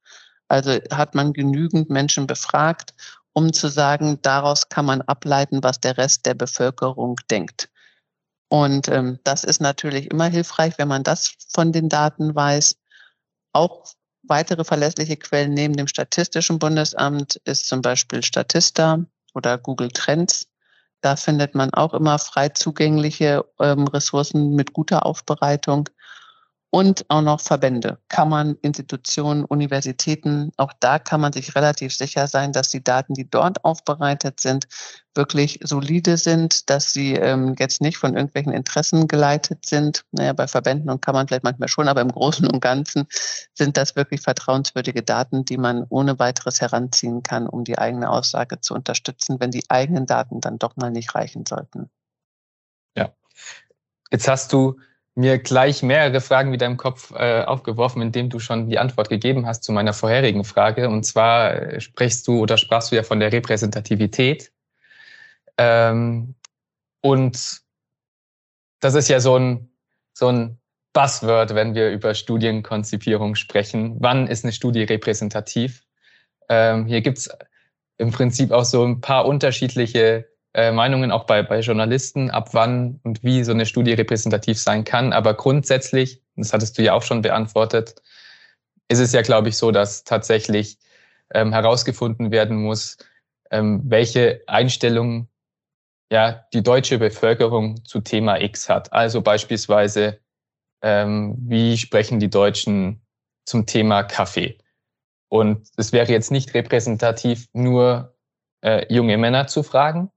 Also 0.48 0.72
hat 0.92 1.16
man 1.16 1.34
genügend 1.34 1.90
Menschen 1.90 2.28
befragt, 2.28 2.94
um 3.34 3.54
zu 3.54 3.68
sagen, 3.68 4.20
daraus 4.22 4.70
kann 4.70 4.86
man 4.86 5.02
ableiten, 5.02 5.64
was 5.64 5.80
der 5.80 5.98
Rest 5.98 6.26
der 6.26 6.36
Bevölkerung 6.36 7.16
denkt. 7.32 7.70
Und 8.50 8.88
ähm, 8.88 9.20
das 9.24 9.44
ist 9.44 9.62
natürlich 9.62 10.12
immer 10.12 10.28
hilfreich, 10.28 10.78
wenn 10.78 10.88
man 10.88 11.04
das 11.04 11.34
von 11.52 11.72
den 11.72 11.90
Daten 11.90 12.36
weiß. 12.36 12.76
Auch 13.52 13.86
weitere 14.22 14.64
verlässliche 14.64 15.18
Quellen 15.18 15.56
neben 15.56 15.76
dem 15.76 15.88
Statistischen 15.88 16.60
Bundesamt 16.60 17.38
ist 17.46 17.68
zum 17.68 17.82
Beispiel 17.82 18.22
Statista 18.22 19.00
oder 19.34 19.58
Google 19.58 19.90
Trends. 19.90 20.48
Da 21.02 21.16
findet 21.16 21.56
man 21.56 21.74
auch 21.74 21.94
immer 21.94 22.20
frei 22.20 22.50
zugängliche 22.50 23.44
ähm, 23.60 23.88
Ressourcen 23.88 24.56
mit 24.56 24.74
guter 24.74 25.06
Aufbereitung 25.06 25.90
und 26.74 27.06
auch 27.08 27.22
noch 27.22 27.40
Verbände, 27.40 28.00
Kammern, 28.10 28.58
Institutionen, 28.64 29.46
Universitäten. 29.46 30.52
Auch 30.58 30.74
da 30.80 30.98
kann 30.98 31.22
man 31.22 31.32
sich 31.32 31.56
relativ 31.56 31.96
sicher 31.96 32.26
sein, 32.28 32.52
dass 32.52 32.70
die 32.70 32.84
Daten, 32.84 33.14
die 33.14 33.30
dort 33.30 33.64
aufbereitet 33.64 34.40
sind, 34.40 34.66
wirklich 35.14 35.60
solide 35.62 36.18
sind, 36.18 36.72
dass 36.72 36.92
sie 36.92 37.14
ähm, 37.14 37.54
jetzt 37.60 37.80
nicht 37.80 37.98
von 37.98 38.16
irgendwelchen 38.16 38.54
Interessen 38.54 39.08
geleitet 39.08 39.68
sind. 39.68 40.04
Naja, 40.14 40.34
bei 40.34 40.48
Verbänden 40.48 40.90
und 40.90 41.04
Kammern 41.04 41.28
vielleicht 41.28 41.44
manchmal 41.44 41.70
schon, 41.70 41.88
aber 41.88 42.02
im 42.02 42.12
Großen 42.12 42.48
und 42.48 42.60
Ganzen 42.60 43.06
sind 43.54 43.78
das 43.78 43.96
wirklich 43.96 44.22
vertrauenswürdige 44.22 45.04
Daten, 45.04 45.46
die 45.46 45.58
man 45.58 45.86
ohne 45.90 46.18
weiteres 46.18 46.60
heranziehen 46.60 47.22
kann, 47.22 47.48
um 47.48 47.66
die 47.66 47.78
eigene 47.78 48.10
Aussage 48.10 48.62
zu 48.62 48.74
unterstützen, 48.74 49.40
wenn 49.40 49.52
die 49.52 49.70
eigenen 49.70 50.08
Daten 50.08 50.42
dann 50.42 50.58
doch 50.58 50.76
mal 50.76 50.90
nicht 50.90 51.14
reichen 51.14 51.46
sollten. 51.46 51.92
Ja. 52.98 53.14
Jetzt 54.10 54.28
hast 54.28 54.52
du 54.54 54.80
mir 55.16 55.38
gleich 55.38 55.84
mehrere 55.84 56.22
Fragen 56.22 56.52
wieder 56.52 56.66
im 56.66 56.78
Kopf 56.78 57.12
äh, 57.12 57.44
aufgeworfen, 57.44 58.02
indem 58.02 58.30
du 58.30 58.40
schon 58.40 58.68
die 58.68 58.80
Antwort 58.80 59.10
gegeben 59.10 59.46
hast 59.46 59.64
zu 59.64 59.72
meiner 59.72 59.94
vorherigen 59.94 60.44
Frage. 60.44 60.90
Und 60.90 61.04
zwar 61.04 61.54
äh, 61.54 61.80
sprichst 61.82 62.28
du 62.28 62.40
oder 62.40 62.58
sprachst 62.58 62.92
du 62.92 62.96
ja 62.96 63.04
von 63.04 63.20
der 63.20 63.32
Repräsentativität. 63.32 64.52
Ähm, 65.58 66.36
und 67.02 67.62
das 68.80 68.96
ist 68.96 69.08
ja 69.08 69.20
so 69.20 69.38
ein, 69.38 69.70
so 70.14 70.30
ein 70.30 70.58
Buzzword, 70.94 71.54
wenn 71.54 71.76
wir 71.76 71.92
über 71.92 72.14
Studienkonzipierung 72.16 73.36
sprechen. 73.36 73.98
Wann 74.00 74.28
ist 74.28 74.44
eine 74.44 74.54
Studie 74.54 74.84
repräsentativ? 74.84 75.84
Ähm, 76.50 76.86
hier 76.88 77.02
gibt's 77.02 77.30
im 77.98 78.12
Prinzip 78.12 78.52
auch 78.52 78.66
so 78.66 78.84
ein 78.84 79.02
paar 79.02 79.26
unterschiedliche 79.26 80.28
äh, 80.54 80.72
Meinungen 80.72 81.12
auch 81.12 81.26
bei, 81.26 81.44
bei 81.44 81.60
Journalisten, 81.60 82.30
ab 82.30 82.50
wann 82.54 83.00
und 83.04 83.24
wie 83.24 83.44
so 83.44 83.52
eine 83.52 83.66
Studie 83.66 83.94
repräsentativ 83.94 84.60
sein 84.60 84.84
kann. 84.84 85.14
Aber 85.14 85.34
grundsätzlich, 85.34 86.22
das 86.36 86.54
hattest 86.54 86.78
du 86.78 86.84
ja 86.84 86.94
auch 86.94 87.04
schon 87.04 87.22
beantwortet, 87.22 87.96
ist 88.88 89.00
es 89.00 89.14
ja, 89.14 89.22
glaube 89.22 89.50
ich, 89.50 89.58
so, 89.58 89.72
dass 89.72 90.04
tatsächlich 90.04 90.78
ähm, 91.34 91.52
herausgefunden 91.52 92.32
werden 92.32 92.58
muss, 92.58 92.98
ähm, 93.52 93.82
welche 93.86 94.42
Einstellungen 94.48 95.28
ja, 96.12 96.46
die 96.54 96.62
deutsche 96.62 97.00
Bevölkerung 97.00 97.84
zu 97.86 98.02
Thema 98.02 98.40
X 98.40 98.70
hat. 98.70 98.94
Also 98.94 99.22
beispielsweise, 99.22 100.20
ähm, 100.84 101.36
wie 101.40 101.78
sprechen 101.78 102.20
die 102.20 102.30
Deutschen 102.30 103.02
zum 103.46 103.66
Thema 103.66 104.04
Kaffee? 104.04 104.60
Und 105.30 105.68
es 105.78 105.92
wäre 105.92 106.12
jetzt 106.12 106.30
nicht 106.30 106.54
repräsentativ, 106.54 107.48
nur 107.54 108.16
äh, 108.62 108.86
junge 108.94 109.18
Männer 109.18 109.48
zu 109.48 109.64
fragen, 109.64 110.12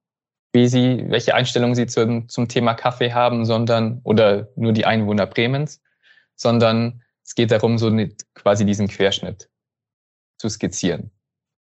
wie 0.56 0.68
sie, 0.68 1.04
welche 1.08 1.34
Einstellung 1.34 1.74
sie 1.74 1.86
zum, 1.86 2.28
zum 2.28 2.48
Thema 2.48 2.74
Kaffee 2.74 3.12
haben, 3.12 3.44
sondern, 3.44 4.00
oder 4.04 4.48
nur 4.56 4.72
die 4.72 4.86
Einwohner 4.86 5.26
Bremens, 5.26 5.82
sondern 6.34 7.02
es 7.22 7.34
geht 7.34 7.50
darum, 7.50 7.76
so 7.76 7.94
quasi 8.34 8.64
diesen 8.64 8.88
Querschnitt 8.88 9.50
zu 10.38 10.48
skizzieren. 10.48 11.10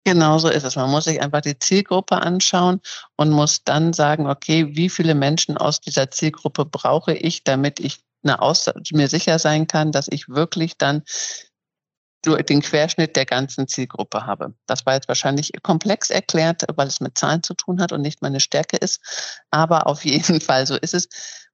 Genau 0.04 0.40
so 0.40 0.50
ist 0.50 0.64
es. 0.64 0.76
Man 0.76 0.90
muss 0.90 1.04
sich 1.04 1.22
einfach 1.22 1.42
die 1.42 1.60
Zielgruppe 1.60 2.18
anschauen 2.18 2.82
und 3.18 3.30
muss 3.30 3.64
dann 3.64 3.94
sagen, 3.94 4.28
okay, 4.28 4.76
wie 4.76 4.90
viele 4.90 5.14
Menschen 5.14 5.58
aus 5.58 5.80
dieser 5.80 6.10
Zielgruppe 6.10 6.66
brauche 6.66 7.14
ich, 7.14 7.44
damit 7.44 7.80
ich 7.80 8.04
eine 8.24 8.40
mir 8.92 9.08
sicher 9.08 9.38
sein 9.38 9.68
kann, 9.68 9.92
dass 9.92 10.08
ich 10.10 10.28
wirklich 10.28 10.78
dann 10.78 11.04
den 12.26 12.62
Querschnitt 12.62 13.16
der 13.16 13.26
ganzen 13.26 13.68
Zielgruppe 13.68 14.26
habe. 14.26 14.54
Das 14.68 14.86
war 14.86 14.94
jetzt 14.94 15.08
wahrscheinlich 15.08 15.52
komplex 15.64 16.10
erklärt, 16.10 16.64
weil 16.76 16.88
es 16.88 17.02
mit 17.02 17.18
Zahlen 17.18 17.44
zu 17.44 17.54
tun 17.54 17.82
hat 17.82 17.92
und 17.92 18.02
nicht 18.02 18.22
meine 18.22 18.40
Stärke 18.40 18.78
ist. 18.78 19.00
Aber 19.50 19.88
auf 19.88 20.06
jeden 20.06 20.42
Fall 20.42 20.68
so 20.68 20.76
ist 20.76 20.94
es. 20.94 21.08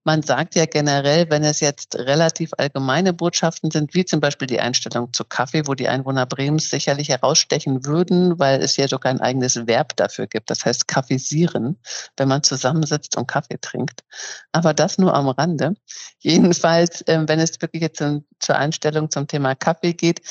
Man 0.07 0.21
sagt 0.21 0.55
ja 0.55 0.65
generell, 0.65 1.29
wenn 1.29 1.43
es 1.43 1.59
jetzt 1.59 1.97
relativ 1.97 2.51
allgemeine 2.57 3.12
Botschaften 3.12 3.71
sind, 3.71 3.93
wie 3.93 4.05
zum 4.05 4.21
Beispiel 4.21 4.47
die 4.47 4.62
Einstellung 4.62 5.12
zu 5.12 5.25
Kaffee, 5.25 5.67
wo 5.67 5.74
die 5.74 5.89
Einwohner 5.89 6.25
Bremens 6.25 6.69
sicherlich 6.69 7.09
herausstechen 7.09 7.86
würden, 7.86 8.39
weil 8.39 8.62
es 8.62 8.77
ja 8.77 8.88
sogar 8.88 9.12
ein 9.12 9.19
eigenes 9.19 9.67
Verb 9.67 9.97
dafür 9.97 10.27
gibt. 10.27 10.50
Das 10.50 10.63
heißt 10.63 10.88
kaffeesieren, 10.88 11.77
wenn 12.15 12.29
man 12.29 12.41
zusammensitzt 12.41 13.17
und 13.17 13.27
Kaffee 13.27 13.57
trinkt. 13.59 14.05
Aber 14.53 14.74
das 14.74 14.97
nur 14.97 15.13
am 15.13 15.27
Rande. 15.27 15.74
Jedenfalls, 16.19 17.03
ähm, 17.07 17.27
wenn 17.27 17.41
es 17.41 17.62
wirklich 17.62 17.81
jetzt 17.81 18.01
zur 18.39 18.55
Einstellung 18.55 19.12
zum 19.12 19.27
Thema 19.27 19.55
Kaffee 19.55 19.93
geht, 19.93 20.21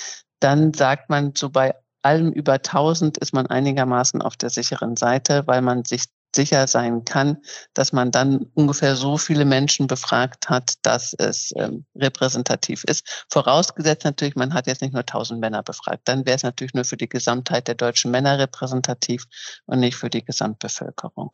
dann 0.40 0.75
sagt 0.75 1.11
man 1.11 1.33
so 1.37 1.50
bei 1.50 1.75
allem 2.02 2.31
über 2.33 2.55
1000 2.55 3.19
ist 3.19 3.33
man 3.35 3.47
einigermaßen 3.47 4.23
auf 4.23 4.37
der 4.37 4.50
sicheren 4.50 4.97
Seite, 4.97 5.43
weil 5.47 5.61
man 5.61 5.85
sich 5.85 6.05
sicher 6.35 6.66
sein 6.69 7.05
kann, 7.05 7.38
dass 7.75 7.93
man 7.93 8.11
dann 8.11 8.47
ungefähr 8.55 8.95
so 8.95 9.16
viele 9.19 9.45
Menschen 9.45 9.87
befragt 9.87 10.49
hat, 10.49 10.75
dass 10.83 11.14
es 11.14 11.52
ähm, 11.57 11.87
repräsentativ 11.97 12.85
ist. 12.85 13.25
Vorausgesetzt 13.31 14.05
natürlich, 14.05 14.37
man 14.37 14.55
hat 14.55 14.66
jetzt 14.66 14.83
nicht 14.83 14.93
nur 14.93 15.00
1000 15.00 15.40
Männer 15.40 15.62
befragt. 15.62 16.02
Dann 16.05 16.26
wäre 16.26 16.37
es 16.37 16.43
natürlich 16.43 16.75
nur 16.75 16.85
für 16.85 16.97
die 16.97 17.09
Gesamtheit 17.09 17.66
der 17.69 17.75
deutschen 17.75 18.11
Männer 18.11 18.38
repräsentativ 18.38 19.25
und 19.64 19.81
nicht 19.81 19.97
für 19.97 20.11
die 20.11 20.25
Gesamtbevölkerung. 20.25 21.33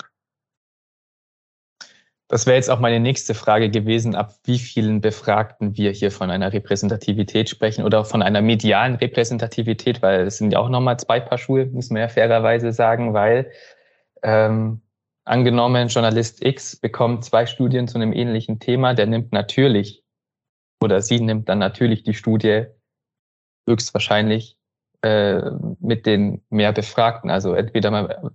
Das 2.33 2.47
wäre 2.47 2.57
jetzt 2.57 2.71
auch 2.71 2.81
meine 2.81 2.99
nächste 2.99 3.35
Frage 3.35 3.69
gewesen, 3.69 4.15
ab 4.15 4.33
wie 4.45 4.59
vielen 4.59 5.03
Befragten 5.03 5.77
wir 5.77 5.91
hier 5.91 6.11
von 6.11 6.31
einer 6.31 6.51
Repräsentativität 6.51 7.51
sprechen 7.51 7.85
oder 7.85 8.07
von 8.07 8.23
einer 8.23 8.41
medialen 8.41 8.95
Repräsentativität, 8.95 10.01
weil 10.01 10.23
es 10.23 10.39
sind 10.39 10.51
ja 10.51 10.59
auch 10.59 10.71
nochmal 10.71 10.99
zwei 10.99 11.21
Paar 11.21 11.37
Schuhe, 11.37 11.67
muss 11.67 11.91
man 11.91 12.01
ja 12.01 12.09
fairerweise 12.09 12.73
sagen, 12.73 13.13
weil 13.13 13.53
ähm, 14.23 14.81
angenommen, 15.27 15.89
Journalist 15.89 16.43
X 16.43 16.75
bekommt 16.75 17.23
zwei 17.23 17.45
Studien 17.45 17.87
zu 17.87 17.99
einem 17.99 18.15
ähnlichen 18.15 18.61
Thema, 18.61 18.95
der 18.95 19.05
nimmt 19.05 19.35
natürlich 19.35 20.03
oder 20.83 21.03
sie 21.03 21.21
nimmt 21.21 21.51
dann 21.51 21.59
natürlich 21.59 22.03
die 22.03 22.15
Studie 22.15 22.65
höchstwahrscheinlich 23.69 24.57
äh, 25.03 25.51
mit 25.81 26.07
den 26.07 26.41
mehr 26.49 26.73
Befragten. 26.73 27.29
Also 27.29 27.53
entweder 27.53 27.91
mal 27.91 28.33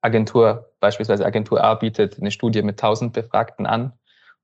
Agentur, 0.00 0.72
beispielsweise 0.80 1.26
Agentur 1.26 1.62
A 1.62 1.74
bietet 1.74 2.18
eine 2.18 2.30
Studie 2.30 2.62
mit 2.62 2.82
1000 2.82 3.12
Befragten 3.12 3.66
an 3.66 3.92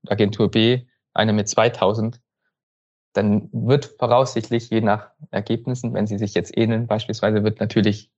und 0.01 0.11
Agentur 0.11 0.51
B 0.51 0.85
eine 1.13 1.33
mit 1.33 1.47
2000, 1.47 2.19
dann 3.13 3.49
wird 3.53 3.95
voraussichtlich 3.97 4.69
je 4.69 4.81
nach 4.81 5.11
Ergebnissen, 5.31 5.93
wenn 5.93 6.07
sie 6.07 6.17
sich 6.17 6.33
jetzt 6.33 6.55
ähneln, 6.57 6.87
beispielsweise 6.87 7.43
wird 7.43 7.59
natürlich 7.59 8.11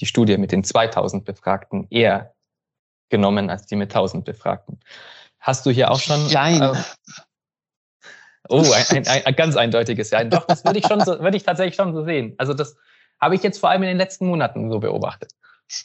die 0.00 0.06
Studie 0.06 0.36
mit 0.36 0.52
den 0.52 0.62
2000 0.62 1.24
Befragten 1.24 1.86
eher 1.90 2.34
genommen 3.08 3.48
als 3.50 3.66
die 3.66 3.76
mit 3.76 3.90
1000 3.90 4.24
Befragten. 4.24 4.80
Hast 5.38 5.64
du 5.64 5.70
hier 5.70 5.90
auch 5.90 6.00
schon? 6.00 6.30
Nein. 6.32 6.60
Äh, 6.60 6.74
oh, 8.48 8.64
ein, 8.72 9.06
ein, 9.06 9.26
ein, 9.26 9.36
ganz 9.36 9.56
eindeutiges 9.56 10.10
Ja. 10.10 10.24
Doch, 10.24 10.46
das 10.46 10.64
würde 10.64 10.78
ich 10.78 10.86
schon 10.86 11.00
so, 11.00 11.20
würde 11.20 11.36
ich 11.36 11.44
tatsächlich 11.44 11.76
schon 11.76 11.94
so 11.94 12.04
sehen. 12.04 12.34
Also 12.36 12.52
das 12.52 12.76
habe 13.20 13.34
ich 13.34 13.42
jetzt 13.42 13.58
vor 13.58 13.70
allem 13.70 13.82
in 13.82 13.88
den 13.88 13.96
letzten 13.96 14.26
Monaten 14.26 14.70
so 14.70 14.80
beobachtet. 14.80 15.32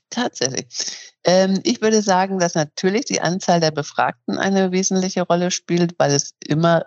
Tatsächlich. 0.09 0.65
Ähm, 1.23 1.59
ich 1.63 1.81
würde 1.81 2.01
sagen, 2.01 2.39
dass 2.39 2.55
natürlich 2.55 3.05
die 3.05 3.21
Anzahl 3.21 3.59
der 3.59 3.71
Befragten 3.71 4.37
eine 4.37 4.71
wesentliche 4.71 5.23
Rolle 5.23 5.51
spielt, 5.51 5.97
weil 5.97 6.11
es 6.11 6.33
immer 6.45 6.85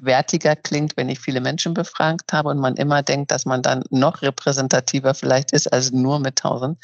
wertiger 0.00 0.56
klingt, 0.56 0.96
wenn 0.96 1.08
ich 1.08 1.20
viele 1.20 1.40
Menschen 1.40 1.74
befragt 1.74 2.32
habe 2.32 2.48
und 2.48 2.58
man 2.58 2.76
immer 2.76 3.02
denkt, 3.02 3.30
dass 3.30 3.44
man 3.44 3.62
dann 3.62 3.84
noch 3.90 4.22
repräsentativer 4.22 5.14
vielleicht 5.14 5.52
ist 5.52 5.72
als 5.72 5.92
nur 5.92 6.18
mit 6.18 6.42
1000. 6.44 6.78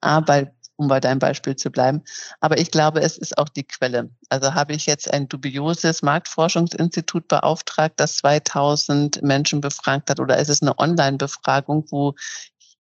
Aber 0.00 0.52
um 0.76 0.88
bei 0.88 1.00
deinem 1.00 1.18
Beispiel 1.18 1.56
zu 1.56 1.70
bleiben. 1.70 2.02
Aber 2.40 2.58
ich 2.58 2.70
glaube, 2.70 3.00
es 3.00 3.16
ist 3.16 3.38
auch 3.38 3.48
die 3.48 3.64
Quelle. 3.64 4.10
Also 4.28 4.54
habe 4.54 4.72
ich 4.72 4.86
jetzt 4.86 5.12
ein 5.12 5.28
dubioses 5.28 6.02
Marktforschungsinstitut 6.02 7.28
beauftragt, 7.28 7.94
das 7.96 8.16
2000 8.16 9.22
Menschen 9.22 9.60
befragt 9.60 10.10
hat, 10.10 10.20
oder 10.20 10.38
ist 10.38 10.48
es 10.48 10.62
eine 10.62 10.78
Online-Befragung, 10.78 11.86
wo 11.90 12.14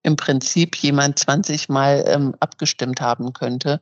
im 0.02 0.16
Prinzip 0.16 0.76
jemand 0.76 1.18
20 1.18 1.68
Mal 1.68 2.04
ähm, 2.06 2.34
abgestimmt 2.40 3.00
haben 3.00 3.32
könnte, 3.32 3.80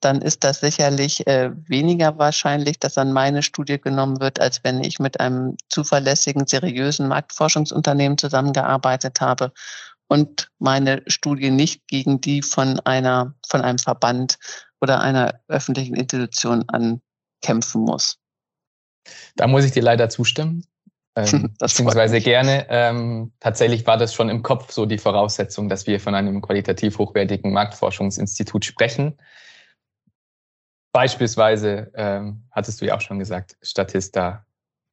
dann 0.00 0.20
ist 0.20 0.44
das 0.44 0.60
sicherlich 0.60 1.26
äh, 1.26 1.50
weniger 1.66 2.18
wahrscheinlich, 2.18 2.78
dass 2.78 2.98
an 2.98 3.12
meine 3.12 3.42
Studie 3.42 3.80
genommen 3.80 4.20
wird, 4.20 4.40
als 4.40 4.62
wenn 4.64 4.84
ich 4.84 4.98
mit 4.98 5.20
einem 5.20 5.56
zuverlässigen, 5.68 6.46
seriösen 6.46 7.08
Marktforschungsunternehmen 7.08 8.18
zusammengearbeitet 8.18 9.20
habe 9.20 9.52
und 10.08 10.50
meine 10.58 11.02
Studie 11.06 11.50
nicht 11.50 11.86
gegen 11.86 12.20
die 12.20 12.42
von 12.42 12.78
einer, 12.80 13.34
von 13.48 13.62
einem 13.62 13.78
Verband 13.78 14.38
oder 14.80 15.00
einer 15.00 15.40
öffentlichen 15.48 15.94
Institution 15.94 16.64
ankämpfen 16.68 17.82
muss. 17.82 18.18
Da 19.36 19.46
muss 19.46 19.64
ich 19.64 19.72
dir 19.72 19.82
leider 19.82 20.10
zustimmen. 20.10 20.66
Ähm, 21.14 21.54
beziehungsweise 21.58 22.20
gerne. 22.20 22.66
Ähm, 22.68 23.32
tatsächlich 23.40 23.86
war 23.86 23.96
das 23.96 24.14
schon 24.14 24.28
im 24.28 24.42
Kopf 24.42 24.72
so 24.72 24.86
die 24.86 24.98
Voraussetzung, 24.98 25.68
dass 25.68 25.86
wir 25.86 26.00
von 26.00 26.14
einem 26.14 26.40
qualitativ 26.40 26.98
hochwertigen 26.98 27.52
Marktforschungsinstitut 27.52 28.64
sprechen. 28.64 29.18
Beispielsweise 30.92 31.90
ähm, 31.94 32.44
hattest 32.50 32.80
du 32.80 32.86
ja 32.86 32.96
auch 32.96 33.00
schon 33.00 33.18
gesagt, 33.18 33.56
Statista, 33.62 34.44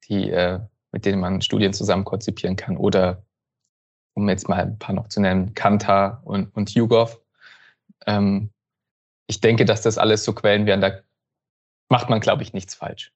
die, 0.08 0.30
äh, 0.30 0.60
mit 0.92 1.04
denen 1.04 1.20
man 1.20 1.42
Studien 1.42 1.72
zusammen 1.72 2.04
konzipieren 2.04 2.56
kann. 2.56 2.76
Oder 2.76 3.22
um 4.14 4.28
jetzt 4.28 4.48
mal 4.48 4.60
ein 4.60 4.78
paar 4.78 4.94
noch 4.94 5.08
zu 5.08 5.20
nennen, 5.20 5.54
Kantar 5.54 6.22
und, 6.24 6.54
und 6.54 6.74
YouGov. 6.74 7.20
Ähm, 8.06 8.50
ich 9.26 9.40
denke, 9.40 9.64
dass 9.64 9.82
das 9.82 9.98
alles 9.98 10.24
so 10.24 10.32
Quellen 10.32 10.66
wären, 10.66 10.80
da 10.80 11.00
macht 11.88 12.08
man, 12.08 12.20
glaube 12.20 12.42
ich, 12.42 12.52
nichts 12.52 12.74
falsch. 12.74 13.12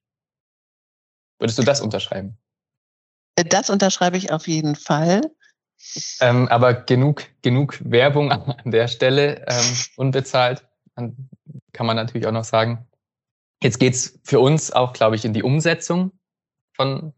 Würdest 1.39 1.59
du 1.59 1.63
das 1.63 1.81
unterschreiben? 1.81 2.39
Das 3.37 3.71
unterschreibe 3.71 4.17
ich 4.17 4.33
auf 4.33 4.47
jeden 4.47 4.77
Fall. 4.77 5.23
Ähm, 6.21 6.49
aber 6.49 6.75
genug, 6.75 7.25
genug 7.43 7.79
Werbung 7.85 8.33
an 8.33 8.71
der 8.71 8.89
Stelle, 8.89 9.45
ähm, 9.47 9.77
unbezahlt, 9.97 10.67
kann 10.95 11.87
man 11.87 11.97
natürlich 11.97 12.27
auch 12.27 12.33
noch 12.33 12.45
sagen. 12.45 12.87
Jetzt 13.63 13.79
geht's 13.79 14.19
für 14.23 14.41
uns 14.41 14.71
auch, 14.73 14.93
glaube 14.93 15.17
ich, 15.17 15.25
in 15.25 15.33
die 15.33 15.43
Umsetzung 15.43 16.13
von, 16.75 17.15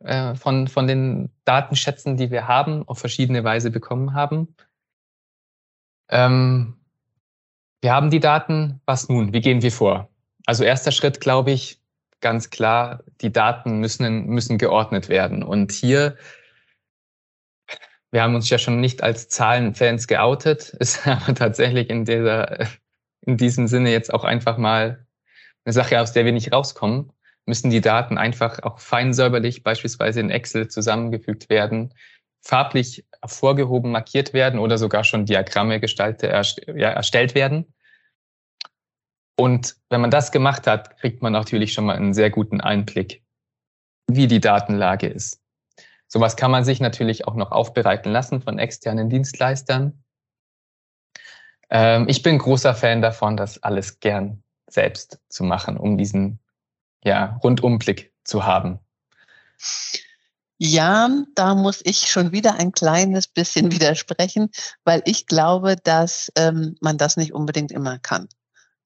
äh, 0.00 0.34
von, 0.34 0.68
von 0.68 0.86
den 0.86 1.30
Datenschätzen, 1.44 2.16
die 2.16 2.30
wir 2.30 2.48
haben, 2.48 2.86
auf 2.88 2.98
verschiedene 2.98 3.44
Weise 3.44 3.70
bekommen 3.70 4.14
haben. 4.14 4.54
Ähm, 6.08 6.80
wir 7.80 7.92
haben 7.92 8.10
die 8.10 8.20
Daten, 8.20 8.80
was 8.86 9.08
nun? 9.08 9.32
Wie 9.32 9.40
gehen 9.40 9.62
wir 9.62 9.72
vor? 9.72 10.08
Also 10.46 10.64
erster 10.64 10.92
Schritt, 10.92 11.20
glaube 11.20 11.50
ich, 11.50 11.81
ganz 12.22 12.50
klar, 12.50 13.04
die 13.20 13.32
Daten 13.32 13.78
müssen, 13.78 14.26
müssen 14.26 14.56
geordnet 14.56 15.08
werden. 15.08 15.42
Und 15.42 15.72
hier, 15.72 16.16
wir 18.10 18.22
haben 18.22 18.34
uns 18.34 18.48
ja 18.48 18.58
schon 18.58 18.80
nicht 18.80 19.02
als 19.02 19.28
Zahlenfans 19.28 20.06
geoutet, 20.06 20.70
ist 20.78 21.06
aber 21.06 21.34
tatsächlich 21.34 21.90
in 21.90 22.04
dieser, 22.06 22.66
in 23.20 23.36
diesem 23.36 23.66
Sinne 23.66 23.90
jetzt 23.90 24.12
auch 24.12 24.24
einfach 24.24 24.56
mal 24.56 25.06
eine 25.64 25.72
Sache, 25.72 26.00
aus 26.00 26.12
der 26.12 26.24
wir 26.24 26.32
nicht 26.32 26.52
rauskommen, 26.52 27.12
müssen 27.46 27.70
die 27.70 27.80
Daten 27.80 28.18
einfach 28.18 28.62
auch 28.62 28.78
fein 28.78 29.12
säuberlich 29.12 29.62
beispielsweise 29.62 30.20
in 30.20 30.30
Excel 30.30 30.68
zusammengefügt 30.68 31.50
werden, 31.50 31.92
farblich 32.40 33.04
hervorgehoben, 33.20 33.90
markiert 33.90 34.32
werden 34.32 34.58
oder 34.58 34.78
sogar 34.78 35.04
schon 35.04 35.26
Diagramme 35.26 35.80
gestaltet, 35.80 36.30
erstellt 36.30 37.34
werden. 37.34 37.72
Und 39.36 39.76
wenn 39.88 40.00
man 40.00 40.10
das 40.10 40.32
gemacht 40.32 40.66
hat, 40.66 40.98
kriegt 40.98 41.22
man 41.22 41.32
natürlich 41.32 41.72
schon 41.72 41.86
mal 41.86 41.96
einen 41.96 42.14
sehr 42.14 42.30
guten 42.30 42.60
Einblick, 42.60 43.22
wie 44.06 44.26
die 44.26 44.40
Datenlage 44.40 45.08
ist. 45.08 45.40
Sowas 46.06 46.36
kann 46.36 46.50
man 46.50 46.64
sich 46.64 46.80
natürlich 46.80 47.26
auch 47.26 47.34
noch 47.34 47.52
aufbereiten 47.52 48.12
lassen 48.12 48.42
von 48.42 48.58
externen 48.58 49.08
Dienstleistern. 49.08 50.04
Ähm, 51.70 52.06
ich 52.08 52.22
bin 52.22 52.36
großer 52.36 52.74
Fan 52.74 53.00
davon, 53.00 53.36
das 53.38 53.62
alles 53.62 53.98
gern 54.00 54.42
selbst 54.68 55.18
zu 55.30 55.44
machen, 55.44 55.78
um 55.78 55.96
diesen 55.96 56.38
ja, 57.02 57.38
Rundumblick 57.42 58.12
zu 58.24 58.44
haben. 58.44 58.78
Ja, 60.58 61.08
da 61.34 61.54
muss 61.54 61.80
ich 61.84 62.10
schon 62.10 62.30
wieder 62.32 62.54
ein 62.54 62.72
kleines 62.72 63.26
bisschen 63.26 63.72
widersprechen, 63.72 64.50
weil 64.84 65.02
ich 65.06 65.26
glaube, 65.26 65.76
dass 65.76 66.30
ähm, 66.36 66.76
man 66.80 66.98
das 66.98 67.16
nicht 67.16 67.32
unbedingt 67.32 67.72
immer 67.72 67.98
kann. 67.98 68.28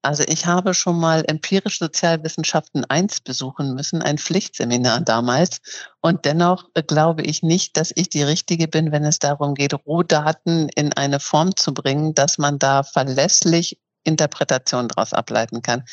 Also 0.07 0.23
ich 0.29 0.47
habe 0.47 0.73
schon 0.73 1.01
mal 1.01 1.25
empirische 1.27 1.79
Sozialwissenschaften 1.85 2.85
1 2.85 3.23
besuchen 3.23 3.75
müssen, 3.75 4.03
ein 4.03 4.19
Pflichtseminar 4.19 5.01
damals. 5.01 5.59
Und 6.01 6.25
dennoch 6.25 6.69
äh, 6.75 6.85
glaube 6.85 7.23
ich 7.23 7.43
nicht, 7.43 7.77
dass 7.77 7.91
ich 7.93 8.09
die 8.09 8.23
Richtige 8.23 8.69
bin, 8.69 8.93
wenn 8.93 9.05
es 9.05 9.19
darum 9.19 9.55
geht, 9.55 9.75
Rohdaten 9.75 10.69
in 10.77 10.93
eine 10.93 11.19
Form 11.19 11.57
zu 11.57 11.75
bringen, 11.75 12.15
dass 12.15 12.39
man 12.39 12.61
da 12.61 12.85
verlässlich 12.85 13.81
Interpretation 14.07 14.89
daraus 14.89 15.13
ableiten 15.13 15.63
kann. 15.63 15.85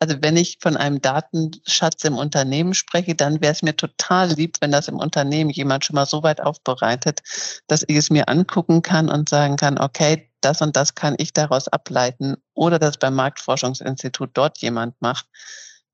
Also 0.00 0.16
wenn 0.20 0.36
ich 0.36 0.58
von 0.60 0.76
einem 0.76 1.00
Datenschatz 1.00 2.04
im 2.04 2.16
Unternehmen 2.16 2.74
spreche, 2.74 3.14
dann 3.14 3.40
wäre 3.40 3.52
es 3.52 3.62
mir 3.62 3.76
total 3.76 4.30
lieb, 4.30 4.56
wenn 4.60 4.70
das 4.70 4.88
im 4.88 4.96
Unternehmen 4.96 5.50
jemand 5.50 5.84
schon 5.84 5.94
mal 5.94 6.06
so 6.06 6.22
weit 6.22 6.40
aufbereitet, 6.40 7.20
dass 7.66 7.84
ich 7.86 7.96
es 7.96 8.10
mir 8.10 8.28
angucken 8.28 8.82
kann 8.82 9.08
und 9.08 9.28
sagen 9.28 9.56
kann, 9.56 9.78
okay, 9.78 10.30
das 10.40 10.62
und 10.62 10.76
das 10.76 10.94
kann 10.94 11.16
ich 11.18 11.32
daraus 11.32 11.66
ableiten 11.68 12.36
oder 12.54 12.78
das 12.78 12.96
beim 12.96 13.14
Marktforschungsinstitut 13.14 14.30
dort 14.34 14.58
jemand 14.58 15.00
macht. 15.00 15.26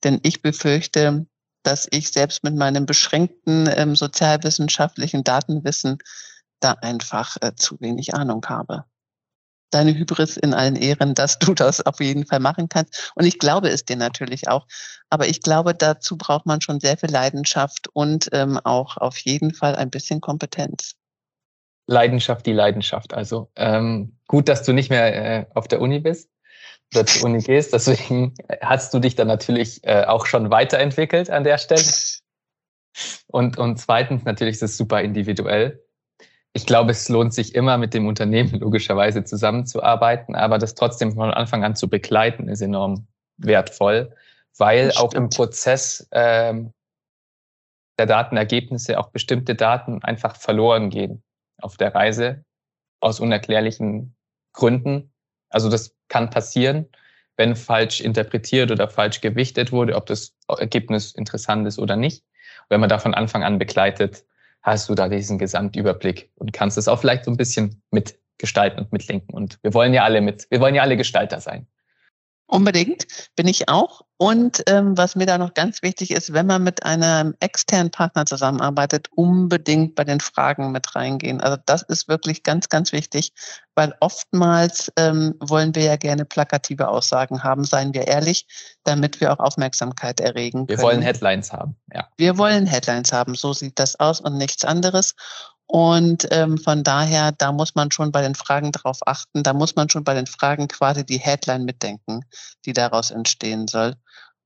Denn 0.04 0.20
ich 0.22 0.42
befürchte, 0.42 1.26
dass 1.62 1.88
ich 1.90 2.12
selbst 2.12 2.44
mit 2.44 2.54
meinem 2.54 2.84
beschränkten 2.84 3.70
ähm, 3.74 3.96
sozialwissenschaftlichen 3.96 5.24
Datenwissen 5.24 5.96
da 6.60 6.72
einfach 6.72 7.38
äh, 7.40 7.54
zu 7.56 7.80
wenig 7.80 8.14
Ahnung 8.14 8.44
habe 8.46 8.84
deine 9.70 9.94
Hybris 9.94 10.36
in 10.36 10.54
allen 10.54 10.76
Ehren, 10.76 11.14
dass 11.14 11.38
du 11.38 11.54
das 11.54 11.84
auf 11.84 12.00
jeden 12.00 12.26
Fall 12.26 12.40
machen 12.40 12.68
kannst. 12.68 13.12
Und 13.14 13.24
ich 13.24 13.38
glaube 13.38 13.68
es 13.68 13.84
dir 13.84 13.96
natürlich 13.96 14.48
auch. 14.48 14.66
Aber 15.10 15.26
ich 15.28 15.42
glaube, 15.42 15.74
dazu 15.74 16.16
braucht 16.16 16.46
man 16.46 16.60
schon 16.60 16.80
sehr 16.80 16.96
viel 16.96 17.10
Leidenschaft 17.10 17.88
und 17.92 18.28
ähm, 18.32 18.58
auch 18.64 18.96
auf 18.96 19.18
jeden 19.18 19.54
Fall 19.54 19.76
ein 19.76 19.90
bisschen 19.90 20.20
Kompetenz. 20.20 20.94
Leidenschaft, 21.86 22.46
die 22.46 22.52
Leidenschaft. 22.52 23.12
Also 23.12 23.50
ähm, 23.56 24.18
gut, 24.26 24.48
dass 24.48 24.62
du 24.62 24.72
nicht 24.72 24.90
mehr 24.90 25.40
äh, 25.40 25.46
auf 25.54 25.68
der 25.68 25.80
Uni 25.80 26.00
bist. 26.00 26.30
oder 26.94 27.06
zur 27.06 27.24
Uni 27.24 27.42
gehst. 27.42 27.72
Deswegen 27.72 28.34
hast 28.60 28.94
du 28.94 29.00
dich 29.00 29.16
dann 29.16 29.28
natürlich 29.28 29.84
äh, 29.84 30.04
auch 30.04 30.26
schon 30.26 30.50
weiterentwickelt 30.50 31.30
an 31.30 31.44
der 31.44 31.58
Stelle. 31.58 31.82
Und, 33.26 33.58
und 33.58 33.80
zweitens 33.80 34.24
natürlich 34.24 34.54
ist 34.54 34.62
es 34.62 34.76
super 34.76 35.02
individuell. 35.02 35.84
Ich 36.56 36.66
glaube, 36.66 36.92
es 36.92 37.08
lohnt 37.08 37.34
sich 37.34 37.54
immer 37.54 37.78
mit 37.78 37.94
dem 37.94 38.06
Unternehmen 38.06 38.50
logischerweise 38.60 39.24
zusammenzuarbeiten, 39.24 40.34
aber 40.34 40.58
das 40.58 40.74
trotzdem 40.74 41.12
von 41.12 41.30
Anfang 41.30 41.64
an 41.64 41.76
zu 41.76 41.88
begleiten 41.88 42.48
ist 42.48 42.62
enorm 42.62 43.06
wertvoll, 43.36 44.14
weil 44.56 44.92
auch 44.92 45.12
im 45.14 45.28
Prozess 45.28 46.08
ähm, 46.12 46.72
der 47.98 48.06
Datenergebnisse 48.06 48.98
auch 48.98 49.10
bestimmte 49.10 49.56
Daten 49.56 50.02
einfach 50.02 50.36
verloren 50.36 50.90
gehen 50.90 51.22
auf 51.60 51.76
der 51.76 51.94
Reise 51.94 52.44
aus 53.00 53.18
unerklärlichen 53.20 54.14
Gründen. 54.52 55.12
Also 55.50 55.68
das 55.68 55.96
kann 56.08 56.30
passieren, 56.30 56.88
wenn 57.36 57.56
falsch 57.56 58.00
interpretiert 58.00 58.70
oder 58.70 58.88
falsch 58.88 59.20
gewichtet 59.20 59.72
wurde, 59.72 59.96
ob 59.96 60.06
das 60.06 60.34
Ergebnis 60.48 61.12
interessant 61.12 61.66
ist 61.66 61.80
oder 61.80 61.96
nicht. 61.96 62.24
Wenn 62.68 62.80
man 62.80 62.88
da 62.88 62.98
von 62.98 63.14
Anfang 63.14 63.42
an 63.42 63.58
begleitet, 63.58 64.24
hast 64.64 64.88
du 64.88 64.94
da 64.94 65.08
diesen 65.08 65.38
Gesamtüberblick 65.38 66.30
und 66.36 66.52
kannst 66.52 66.78
es 66.78 66.88
auch 66.88 66.98
vielleicht 66.98 67.26
so 67.26 67.30
ein 67.30 67.36
bisschen 67.36 67.82
mitgestalten 67.90 68.80
und 68.80 68.92
mitlenken. 68.92 69.34
Und 69.34 69.58
wir 69.62 69.74
wollen 69.74 69.92
ja 69.92 70.04
alle 70.04 70.22
mit, 70.22 70.46
wir 70.50 70.60
wollen 70.60 70.74
ja 70.74 70.82
alle 70.82 70.96
Gestalter 70.96 71.38
sein. 71.38 71.66
Unbedingt, 72.46 73.06
bin 73.36 73.48
ich 73.48 73.68
auch. 73.68 74.02
Und 74.16 74.62
ähm, 74.68 74.96
was 74.96 75.16
mir 75.16 75.26
da 75.26 75.38
noch 75.38 75.54
ganz 75.54 75.82
wichtig 75.82 76.10
ist, 76.12 76.32
wenn 76.32 76.46
man 76.46 76.62
mit 76.62 76.84
einem 76.84 77.34
externen 77.40 77.90
Partner 77.90 78.26
zusammenarbeitet, 78.26 79.08
unbedingt 79.10 79.96
bei 79.96 80.04
den 80.04 80.20
Fragen 80.20 80.70
mit 80.70 80.94
reingehen. 80.94 81.40
Also 81.40 81.56
das 81.66 81.82
ist 81.82 82.06
wirklich 82.06 82.42
ganz, 82.42 82.68
ganz 82.68 82.92
wichtig, 82.92 83.32
weil 83.74 83.94
oftmals 84.00 84.92
ähm, 84.96 85.34
wollen 85.40 85.74
wir 85.74 85.82
ja 85.82 85.96
gerne 85.96 86.24
plakative 86.24 86.88
Aussagen 86.88 87.42
haben, 87.42 87.64
seien 87.64 87.92
wir 87.92 88.06
ehrlich, 88.06 88.46
damit 88.84 89.20
wir 89.20 89.32
auch 89.32 89.40
Aufmerksamkeit 89.40 90.20
erregen 90.20 90.66
können. 90.66 90.78
Wir 90.78 90.82
wollen 90.82 91.02
Headlines 91.02 91.52
haben, 91.52 91.76
ja. 91.92 92.08
Wir 92.16 92.38
wollen 92.38 92.66
Headlines 92.66 93.12
haben, 93.12 93.34
so 93.34 93.52
sieht 93.52 93.78
das 93.78 93.98
aus 93.98 94.20
und 94.20 94.36
nichts 94.36 94.64
anderes. 94.64 95.14
Und 95.66 96.28
ähm, 96.30 96.58
von 96.58 96.84
daher, 96.84 97.32
da 97.32 97.50
muss 97.50 97.74
man 97.74 97.90
schon 97.90 98.12
bei 98.12 98.22
den 98.22 98.34
Fragen 98.34 98.70
darauf 98.70 98.98
achten, 99.06 99.42
da 99.42 99.52
muss 99.52 99.76
man 99.76 99.88
schon 99.88 100.04
bei 100.04 100.14
den 100.14 100.26
Fragen 100.26 100.68
quasi 100.68 101.04
die 101.04 101.18
Headline 101.18 101.64
mitdenken, 101.64 102.20
die 102.64 102.72
daraus 102.72 103.10
entstehen 103.10 103.66
soll. 103.66 103.94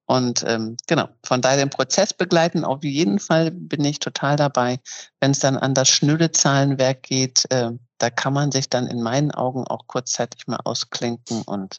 Und 0.06 0.42
ähm, 0.46 0.76
genau, 0.86 1.08
von 1.22 1.42
daher 1.42 1.58
den 1.58 1.68
Prozess 1.68 2.14
begleiten, 2.14 2.64
auf 2.64 2.82
jeden 2.82 3.18
Fall 3.18 3.50
bin 3.50 3.84
ich 3.84 3.98
total 3.98 4.36
dabei. 4.36 4.80
Wenn 5.20 5.32
es 5.32 5.40
dann 5.40 5.58
an 5.58 5.74
das 5.74 5.90
schnöde 5.90 6.32
Zahlenwerk 6.32 7.02
geht, 7.02 7.44
äh, 7.50 7.72
da 7.98 8.08
kann 8.08 8.32
man 8.32 8.50
sich 8.50 8.70
dann 8.70 8.86
in 8.86 9.02
meinen 9.02 9.32
Augen 9.32 9.66
auch 9.66 9.86
kurzzeitig 9.86 10.46
mal 10.46 10.60
ausklinken 10.64 11.42
und 11.42 11.78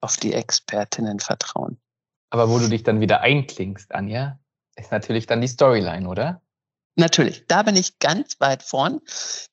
auf 0.00 0.16
die 0.18 0.34
Expertinnen 0.34 1.18
vertrauen. 1.18 1.80
Aber 2.30 2.48
wo 2.48 2.58
du 2.60 2.68
dich 2.68 2.84
dann 2.84 3.00
wieder 3.00 3.22
einklingst, 3.22 3.92
Anja, 3.92 4.38
ist 4.76 4.92
natürlich 4.92 5.26
dann 5.26 5.40
die 5.40 5.48
Storyline, 5.48 6.08
oder? 6.08 6.42
Natürlich, 7.00 7.44
da 7.46 7.62
bin 7.62 7.76
ich 7.76 8.00
ganz 8.00 8.40
weit 8.40 8.64
vorn. 8.64 9.00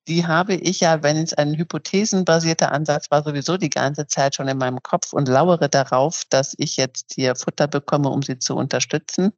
Die 0.08 0.25
habe 0.25 0.55
ich 0.55 0.79
ja, 0.79 1.03
wenn 1.03 1.17
es 1.17 1.36
ein 1.36 1.53
hypothesenbasierter 1.53 2.71
Ansatz 2.71 3.12
war, 3.12 3.23
sowieso 3.23 3.58
die 3.58 3.69
ganze 3.69 4.08
Zeit 4.08 4.34
schon 4.34 4.47
in 4.47 4.58
meinem 4.58 4.81
Kopf 4.81 5.13
und 5.13 5.27
lauere 5.27 5.69
darauf, 5.69 6.23
dass 6.27 6.55
ich 6.58 6.75
jetzt 6.75 7.13
hier 7.13 7.36
Futter 7.36 7.67
bekomme, 7.67 8.10
um 8.10 8.23
sie 8.23 8.39
zu 8.39 8.55
unterstützen. 8.55 9.31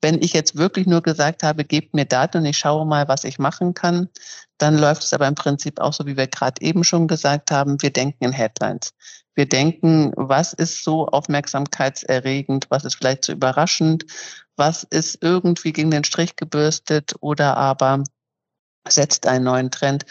Wenn 0.00 0.22
ich 0.22 0.32
jetzt 0.32 0.56
wirklich 0.56 0.86
nur 0.86 1.02
gesagt 1.02 1.42
habe, 1.42 1.64
gebt 1.66 1.92
mir 1.92 2.06
Daten 2.06 2.38
und 2.38 2.46
ich 2.46 2.56
schaue 2.56 2.86
mal, 2.86 3.08
was 3.08 3.24
ich 3.24 3.38
machen 3.38 3.74
kann, 3.74 4.08
dann 4.56 4.78
läuft 4.78 5.02
es 5.02 5.12
aber 5.12 5.28
im 5.28 5.34
Prinzip 5.34 5.80
auch 5.80 5.92
so, 5.92 6.06
wie 6.06 6.16
wir 6.16 6.28
gerade 6.28 6.62
eben 6.62 6.82
schon 6.82 7.08
gesagt 7.08 7.50
haben, 7.50 7.82
wir 7.82 7.92
denken 7.92 8.24
in 8.24 8.32
Headlines. 8.32 8.94
Wir 9.34 9.46
denken, 9.46 10.12
was 10.16 10.54
ist 10.54 10.82
so 10.82 11.06
aufmerksamkeitserregend, 11.06 12.70
was 12.70 12.86
ist 12.86 12.94
vielleicht 12.94 13.26
so 13.26 13.32
überraschend, 13.32 14.06
was 14.58 14.82
ist 14.84 15.18
irgendwie 15.22 15.72
gegen 15.72 15.90
den 15.90 16.04
Strich 16.04 16.36
gebürstet 16.36 17.14
oder 17.20 17.56
aber 17.56 18.04
setzt 18.88 19.26
einen 19.26 19.44
neuen 19.44 19.70
Trend, 19.70 20.04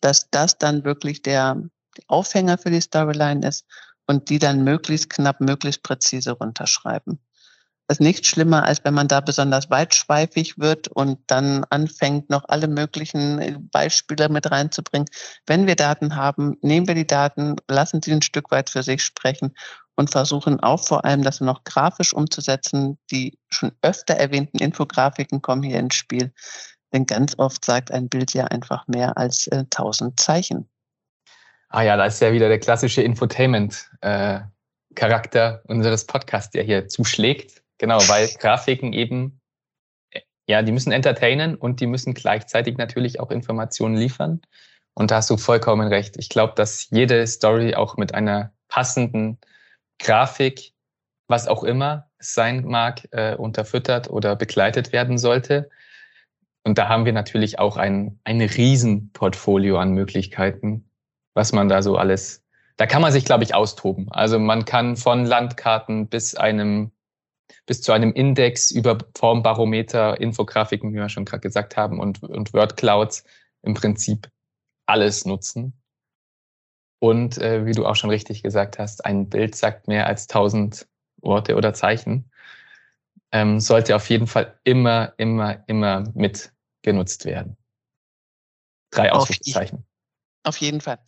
dass 0.00 0.28
das 0.30 0.58
dann 0.58 0.84
wirklich 0.84 1.22
der 1.22 1.62
Aufhänger 2.08 2.58
für 2.58 2.70
die 2.70 2.80
Storyline 2.80 3.46
ist 3.46 3.64
und 4.06 4.28
die 4.28 4.38
dann 4.38 4.64
möglichst 4.64 5.10
knapp, 5.10 5.40
möglichst 5.40 5.82
präzise 5.82 6.32
runterschreiben. 6.32 7.20
Das 7.88 7.98
ist 7.98 8.04
nichts 8.04 8.28
schlimmer, 8.28 8.64
als 8.64 8.82
wenn 8.84 8.94
man 8.94 9.08
da 9.08 9.20
besonders 9.20 9.68
weitschweifig 9.68 10.58
wird 10.58 10.88
und 10.88 11.18
dann 11.26 11.64
anfängt, 11.64 12.30
noch 12.30 12.44
alle 12.48 12.68
möglichen 12.68 13.68
Beispiele 13.70 14.28
mit 14.28 14.50
reinzubringen. 14.50 15.08
Wenn 15.46 15.66
wir 15.66 15.76
Daten 15.76 16.16
haben, 16.16 16.56
nehmen 16.62 16.88
wir 16.88 16.94
die 16.94 17.06
Daten, 17.06 17.56
lassen 17.68 18.00
sie 18.00 18.12
ein 18.12 18.22
Stück 18.22 18.50
weit 18.50 18.70
für 18.70 18.82
sich 18.82 19.02
sprechen 19.02 19.54
und 19.96 20.10
versuchen 20.10 20.60
auch 20.60 20.86
vor 20.86 21.04
allem 21.04 21.22
das 21.22 21.40
noch 21.40 21.64
grafisch 21.64 22.14
umzusetzen. 22.14 22.98
Die 23.10 23.36
schon 23.50 23.72
öfter 23.82 24.14
erwähnten 24.14 24.58
Infografiken 24.58 25.42
kommen 25.42 25.62
hier 25.62 25.78
ins 25.78 25.94
Spiel. 25.94 26.32
Denn 26.92 27.06
ganz 27.06 27.38
oft 27.38 27.64
sagt 27.64 27.90
ein 27.90 28.08
Bild 28.08 28.34
ja 28.34 28.44
einfach 28.46 28.86
mehr 28.86 29.16
als 29.16 29.48
äh, 29.48 29.64
1000 29.70 30.20
Zeichen. 30.20 30.68
Ah 31.68 31.82
ja, 31.82 31.96
da 31.96 32.04
ist 32.04 32.20
ja 32.20 32.32
wieder 32.32 32.48
der 32.48 32.58
klassische 32.58 33.02
Infotainment-Charakter 33.02 35.62
äh, 35.64 35.72
unseres 35.72 36.06
Podcasts, 36.06 36.50
der 36.50 36.64
hier 36.64 36.88
zuschlägt. 36.88 37.62
Genau, 37.78 37.96
weil 38.08 38.28
Grafiken 38.38 38.92
eben, 38.92 39.40
äh, 40.10 40.20
ja, 40.46 40.60
die 40.62 40.72
müssen 40.72 40.92
entertainen 40.92 41.54
und 41.54 41.80
die 41.80 41.86
müssen 41.86 42.12
gleichzeitig 42.12 42.76
natürlich 42.76 43.20
auch 43.20 43.30
Informationen 43.30 43.96
liefern. 43.96 44.42
Und 44.94 45.10
da 45.10 45.16
hast 45.16 45.30
du 45.30 45.38
vollkommen 45.38 45.88
recht. 45.88 46.18
Ich 46.18 46.28
glaube, 46.28 46.52
dass 46.56 46.90
jede 46.90 47.26
Story 47.26 47.74
auch 47.74 47.96
mit 47.96 48.12
einer 48.12 48.52
passenden 48.68 49.38
Grafik, 50.02 50.72
was 51.28 51.48
auch 51.48 51.64
immer 51.64 52.10
sein 52.18 52.64
mag, 52.64 53.08
äh, 53.12 53.34
unterfüttert 53.34 54.10
oder 54.10 54.36
begleitet 54.36 54.92
werden 54.92 55.18
sollte. 55.18 55.70
Und 56.64 56.78
da 56.78 56.88
haben 56.88 57.04
wir 57.04 57.12
natürlich 57.12 57.58
auch 57.58 57.76
ein, 57.76 58.20
ein 58.24 58.40
Riesenportfolio 58.40 59.78
an 59.78 59.92
Möglichkeiten, 59.92 60.88
was 61.34 61.52
man 61.52 61.68
da 61.68 61.82
so 61.82 61.96
alles, 61.96 62.44
da 62.76 62.86
kann 62.86 63.02
man 63.02 63.12
sich, 63.12 63.24
glaube 63.24 63.44
ich, 63.44 63.54
austoben. 63.54 64.10
Also 64.12 64.38
man 64.38 64.64
kann 64.64 64.96
von 64.96 65.24
Landkarten 65.24 66.08
bis 66.08 66.34
einem, 66.34 66.92
bis 67.66 67.82
zu 67.82 67.92
einem 67.92 68.12
Index 68.12 68.70
über 68.70 68.98
Formbarometer, 69.16 70.20
Infografiken, 70.20 70.92
wie 70.92 70.98
wir 70.98 71.08
schon 71.08 71.24
gerade 71.24 71.40
gesagt 71.40 71.76
haben, 71.76 71.98
und, 71.98 72.22
und 72.22 72.52
Wordclouds 72.52 73.24
im 73.62 73.74
Prinzip 73.74 74.30
alles 74.86 75.24
nutzen. 75.24 75.81
Und 77.02 77.36
äh, 77.38 77.66
wie 77.66 77.72
du 77.72 77.84
auch 77.84 77.96
schon 77.96 78.10
richtig 78.10 78.44
gesagt 78.44 78.78
hast, 78.78 79.04
ein 79.04 79.28
Bild 79.28 79.56
sagt 79.56 79.88
mehr 79.88 80.06
als 80.06 80.28
tausend 80.28 80.86
Worte 81.16 81.56
oder 81.56 81.74
Zeichen. 81.74 82.30
Ähm, 83.32 83.58
sollte 83.58 83.96
auf 83.96 84.08
jeden 84.08 84.28
Fall 84.28 84.56
immer, 84.62 85.12
immer, 85.16 85.64
immer 85.66 86.04
mit 86.14 86.52
genutzt 86.82 87.24
werden. 87.24 87.56
Drei 88.92 89.10
Ausrufezeichen. 89.10 89.84
Auf 90.44 90.58
jeden 90.58 90.80
Fall. 90.80 91.00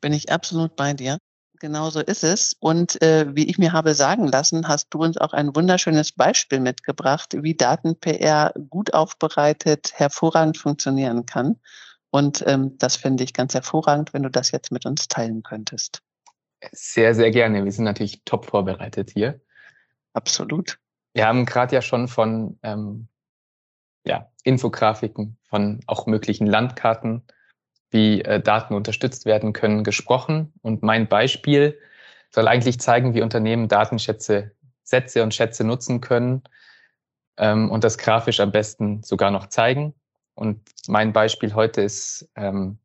Bin 0.00 0.14
ich 0.14 0.32
absolut 0.32 0.74
bei 0.74 0.94
dir. 0.94 1.18
Genauso 1.60 2.00
ist 2.00 2.24
es. 2.24 2.56
Und 2.58 3.02
äh, 3.02 3.26
wie 3.36 3.44
ich 3.44 3.58
mir 3.58 3.74
habe 3.74 3.92
sagen 3.92 4.28
lassen, 4.28 4.68
hast 4.68 4.88
du 4.88 5.02
uns 5.02 5.18
auch 5.18 5.34
ein 5.34 5.54
wunderschönes 5.54 6.12
Beispiel 6.12 6.60
mitgebracht, 6.60 7.34
wie 7.36 7.54
Daten-PR 7.54 8.54
gut 8.70 8.94
aufbereitet 8.94 9.92
hervorragend 9.96 10.56
funktionieren 10.56 11.26
kann. 11.26 11.60
Und 12.12 12.44
ähm, 12.46 12.76
das 12.76 12.96
finde 12.96 13.24
ich 13.24 13.32
ganz 13.32 13.54
hervorragend, 13.54 14.12
wenn 14.12 14.22
du 14.22 14.30
das 14.30 14.50
jetzt 14.50 14.70
mit 14.70 14.84
uns 14.84 15.08
teilen 15.08 15.42
könntest. 15.42 16.02
Sehr, 16.70 17.14
sehr 17.14 17.30
gerne. 17.30 17.64
Wir 17.64 17.72
sind 17.72 17.84
natürlich 17.84 18.22
top 18.24 18.44
vorbereitet 18.44 19.10
hier. 19.14 19.40
Absolut. 20.12 20.78
Wir 21.14 21.26
haben 21.26 21.46
gerade 21.46 21.74
ja 21.74 21.80
schon 21.80 22.08
von 22.08 22.58
ähm, 22.62 23.08
ja, 24.04 24.30
Infografiken, 24.44 25.38
von 25.48 25.80
auch 25.86 26.04
möglichen 26.04 26.46
Landkarten, 26.46 27.22
wie 27.90 28.20
äh, 28.20 28.40
Daten 28.40 28.74
unterstützt 28.74 29.24
werden 29.24 29.54
können, 29.54 29.82
gesprochen. 29.82 30.52
Und 30.60 30.82
mein 30.82 31.08
Beispiel 31.08 31.78
soll 32.28 32.46
eigentlich 32.46 32.78
zeigen, 32.78 33.14
wie 33.14 33.22
Unternehmen 33.22 33.68
Datenschätze, 33.68 34.52
Sätze 34.82 35.22
und 35.22 35.32
Schätze 35.32 35.64
nutzen 35.64 36.02
können 36.02 36.42
ähm, 37.38 37.70
und 37.70 37.84
das 37.84 37.96
grafisch 37.96 38.40
am 38.40 38.52
besten 38.52 39.02
sogar 39.02 39.30
noch 39.30 39.46
zeigen. 39.46 39.94
Und 40.34 40.60
mein 40.88 41.12
Beispiel 41.12 41.54
heute 41.54 41.82
ist 41.82 42.28
ähm, 42.36 42.78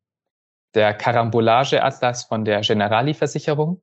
der 0.73 0.93
Karambolage-Atlas 0.93 2.25
von 2.25 2.45
der 2.45 2.62
Generali-Versicherung. 2.62 3.81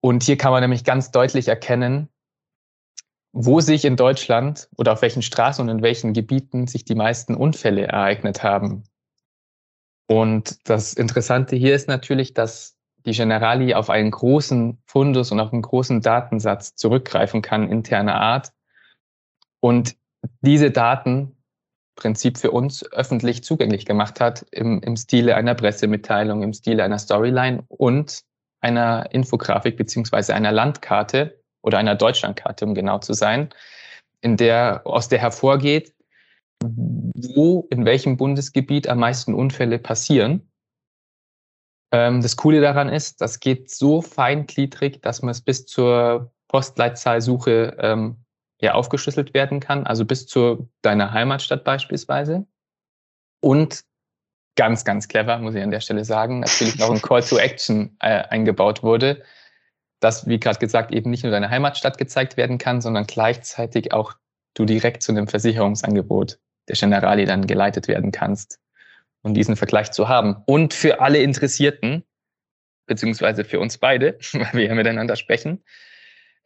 Und 0.00 0.22
hier 0.22 0.36
kann 0.36 0.52
man 0.52 0.62
nämlich 0.62 0.84
ganz 0.84 1.10
deutlich 1.10 1.48
erkennen, 1.48 2.08
wo 3.32 3.60
sich 3.60 3.84
in 3.84 3.96
Deutschland 3.96 4.68
oder 4.76 4.92
auf 4.92 5.02
welchen 5.02 5.22
Straßen 5.22 5.62
und 5.62 5.68
in 5.68 5.82
welchen 5.82 6.12
Gebieten 6.12 6.66
sich 6.66 6.84
die 6.84 6.94
meisten 6.94 7.34
Unfälle 7.34 7.86
ereignet 7.86 8.42
haben. 8.42 8.84
Und 10.06 10.68
das 10.68 10.94
Interessante 10.94 11.56
hier 11.56 11.74
ist 11.74 11.88
natürlich, 11.88 12.32
dass 12.32 12.78
die 13.04 13.12
Generali 13.12 13.74
auf 13.74 13.90
einen 13.90 14.10
großen 14.10 14.78
Fundus 14.86 15.32
und 15.32 15.40
auf 15.40 15.52
einen 15.52 15.62
großen 15.62 16.00
Datensatz 16.00 16.74
zurückgreifen 16.74 17.42
kann, 17.42 17.70
interner 17.70 18.14
Art. 18.14 18.52
Und 19.60 19.96
diese 20.40 20.70
Daten 20.70 21.35
Prinzip 21.96 22.38
für 22.38 22.50
uns 22.50 22.90
öffentlich 22.92 23.42
zugänglich 23.42 23.86
gemacht 23.86 24.20
hat, 24.20 24.46
im, 24.52 24.80
im 24.82 24.96
Stile 24.96 25.34
einer 25.34 25.54
Pressemitteilung, 25.54 26.42
im 26.42 26.52
Stile 26.52 26.84
einer 26.84 26.98
Storyline 26.98 27.64
und 27.68 28.22
einer 28.60 29.08
Infografik 29.12 29.76
beziehungsweise 29.76 30.34
einer 30.34 30.52
Landkarte 30.52 31.42
oder 31.62 31.78
einer 31.78 31.94
Deutschlandkarte, 31.94 32.64
um 32.64 32.74
genau 32.74 32.98
zu 32.98 33.12
sein, 33.12 33.48
in 34.20 34.36
der, 34.36 34.82
aus 34.84 35.08
der 35.08 35.18
hervorgeht, 35.18 35.94
wo 36.62 37.66
in 37.70 37.84
welchem 37.84 38.16
Bundesgebiet 38.16 38.88
am 38.88 38.98
meisten 38.98 39.34
Unfälle 39.34 39.78
passieren. 39.78 40.50
Ähm, 41.92 42.20
das 42.20 42.36
Coole 42.36 42.60
daran 42.60 42.88
ist, 42.88 43.20
das 43.20 43.40
geht 43.40 43.70
so 43.70 44.02
feingliedrig, 44.02 45.00
dass 45.02 45.22
man 45.22 45.30
es 45.30 45.40
bis 45.40 45.66
zur 45.66 46.32
Postleitzahlsuche 46.48 47.76
ähm, 47.80 48.25
ja 48.60 48.74
aufgeschlüsselt 48.74 49.34
werden 49.34 49.60
kann, 49.60 49.86
also 49.86 50.04
bis 50.04 50.26
zu 50.26 50.68
deiner 50.82 51.12
Heimatstadt 51.12 51.64
beispielsweise. 51.64 52.46
Und 53.40 53.84
ganz, 54.56 54.84
ganz 54.84 55.08
clever, 55.08 55.38
muss 55.38 55.54
ich 55.54 55.62
an 55.62 55.70
der 55.70 55.80
Stelle 55.80 56.04
sagen, 56.04 56.40
natürlich 56.40 56.78
noch 56.78 56.90
ein 56.90 57.02
Call 57.02 57.22
to 57.22 57.36
Action 57.36 57.96
äh, 58.00 58.22
eingebaut 58.24 58.82
wurde, 58.82 59.22
dass, 60.00 60.26
wie 60.26 60.40
gerade 60.40 60.58
gesagt, 60.58 60.92
eben 60.92 61.10
nicht 61.10 61.22
nur 61.22 61.32
deine 61.32 61.50
Heimatstadt 61.50 61.98
gezeigt 61.98 62.36
werden 62.36 62.58
kann, 62.58 62.80
sondern 62.80 63.06
gleichzeitig 63.06 63.92
auch 63.92 64.14
du 64.54 64.64
direkt 64.64 65.02
zu 65.02 65.12
einem 65.12 65.28
Versicherungsangebot 65.28 66.38
der 66.68 66.76
Generali 66.76 67.26
dann 67.26 67.46
geleitet 67.46 67.88
werden 67.88 68.10
kannst 68.10 68.58
und 69.22 69.34
diesen 69.34 69.56
Vergleich 69.56 69.92
zu 69.92 70.08
haben. 70.08 70.42
Und 70.46 70.74
für 70.74 71.00
alle 71.00 71.18
Interessierten, 71.18 72.04
beziehungsweise 72.86 73.44
für 73.44 73.60
uns 73.60 73.78
beide, 73.78 74.18
weil 74.32 74.52
wir 74.52 74.64
ja 74.64 74.74
miteinander 74.74 75.16
sprechen, 75.16 75.62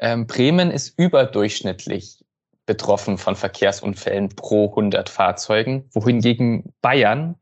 ähm, 0.00 0.26
Bremen 0.26 0.70
ist 0.70 0.98
überdurchschnittlich 0.98 2.24
betroffen 2.66 3.18
von 3.18 3.36
Verkehrsunfällen 3.36 4.30
pro 4.30 4.70
100 4.70 5.08
Fahrzeugen, 5.08 5.88
wohingegen 5.92 6.72
Bayern 6.80 7.36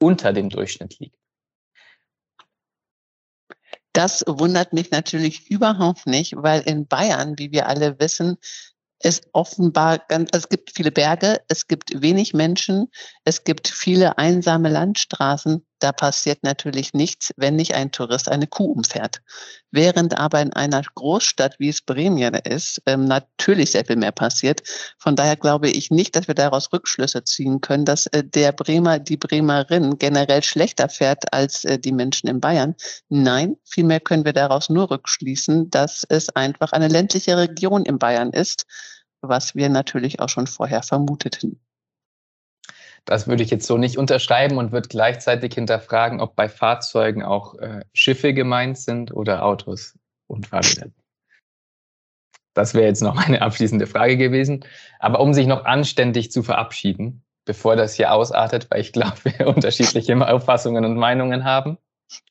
unter 0.00 0.32
dem 0.32 0.48
Durchschnitt 0.48 0.98
liegt. 0.98 1.16
Das 3.92 4.22
wundert 4.26 4.72
mich 4.72 4.90
natürlich 4.90 5.50
überhaupt 5.50 6.06
nicht, 6.06 6.34
weil 6.36 6.60
in 6.62 6.86
Bayern, 6.86 7.36
wie 7.36 7.50
wir 7.50 7.66
alle 7.66 7.98
wissen, 7.98 8.38
es 9.00 9.22
offenbar 9.32 9.98
ganz, 10.08 10.30
also 10.32 10.44
es 10.44 10.48
gibt 10.48 10.72
viele 10.74 10.92
Berge, 10.92 11.40
es 11.48 11.66
gibt 11.66 12.00
wenig 12.00 12.34
Menschen, 12.34 12.88
es 13.24 13.44
gibt 13.44 13.68
viele 13.68 14.18
einsame 14.18 14.68
Landstraßen. 14.68 15.64
Da 15.78 15.92
passiert 15.92 16.42
natürlich 16.42 16.92
nichts, 16.92 17.32
wenn 17.36 17.56
nicht 17.56 17.74
ein 17.74 17.92
Tourist 17.92 18.28
eine 18.28 18.46
Kuh 18.46 18.72
umfährt. 18.72 19.20
Während 19.70 20.18
aber 20.18 20.40
in 20.40 20.52
einer 20.52 20.82
Großstadt, 20.94 21.56
wie 21.58 21.68
es 21.68 21.82
Bremen 21.82 22.34
ist, 22.34 22.82
ähm, 22.86 23.04
natürlich 23.04 23.72
sehr 23.72 23.84
viel 23.84 23.96
mehr 23.96 24.12
passiert. 24.12 24.62
Von 24.98 25.14
daher 25.14 25.36
glaube 25.36 25.68
ich 25.68 25.90
nicht, 25.90 26.16
dass 26.16 26.26
wir 26.26 26.34
daraus 26.34 26.72
Rückschlüsse 26.72 27.22
ziehen 27.24 27.60
können, 27.60 27.84
dass 27.84 28.06
äh, 28.06 28.24
der 28.24 28.52
Bremer, 28.52 28.98
die 28.98 29.16
Bremerin 29.16 29.98
generell 29.98 30.42
schlechter 30.42 30.88
fährt 30.88 31.32
als 31.32 31.64
äh, 31.64 31.78
die 31.78 31.92
Menschen 31.92 32.28
in 32.28 32.40
Bayern. 32.40 32.74
Nein, 33.08 33.56
vielmehr 33.64 34.00
können 34.00 34.24
wir 34.24 34.32
daraus 34.32 34.70
nur 34.70 34.90
rückschließen, 34.90 35.70
dass 35.70 36.04
es 36.08 36.28
einfach 36.30 36.72
eine 36.72 36.88
ländliche 36.88 37.36
Region 37.36 37.84
in 37.84 37.98
Bayern 37.98 38.32
ist, 38.32 38.66
was 39.20 39.54
wir 39.54 39.68
natürlich 39.68 40.20
auch 40.20 40.28
schon 40.28 40.46
vorher 40.46 40.82
vermuteten. 40.82 41.60
Das 43.08 43.26
würde 43.26 43.42
ich 43.42 43.48
jetzt 43.48 43.66
so 43.66 43.78
nicht 43.78 43.96
unterschreiben 43.96 44.58
und 44.58 44.70
würde 44.70 44.86
gleichzeitig 44.86 45.54
hinterfragen, 45.54 46.20
ob 46.20 46.36
bei 46.36 46.46
Fahrzeugen 46.46 47.22
auch 47.22 47.54
äh, 47.54 47.80
Schiffe 47.94 48.34
gemeint 48.34 48.76
sind 48.76 49.14
oder 49.14 49.46
Autos 49.46 49.98
und 50.26 50.48
Fahrräder. 50.48 50.90
Das 52.52 52.74
wäre 52.74 52.84
jetzt 52.84 53.00
noch 53.00 53.14
meine 53.14 53.40
abschließende 53.40 53.86
Frage 53.86 54.18
gewesen. 54.18 54.62
Aber 54.98 55.20
um 55.20 55.32
sich 55.32 55.46
noch 55.46 55.64
anständig 55.64 56.30
zu 56.30 56.42
verabschieden, 56.42 57.24
bevor 57.46 57.76
das 57.76 57.94
hier 57.94 58.12
ausartet, 58.12 58.70
weil 58.70 58.82
ich 58.82 58.92
glaube, 58.92 59.16
wir 59.24 59.46
unterschiedliche 59.56 60.14
Auffassungen 60.28 60.84
und 60.84 60.98
Meinungen 60.98 61.44
haben. 61.44 61.78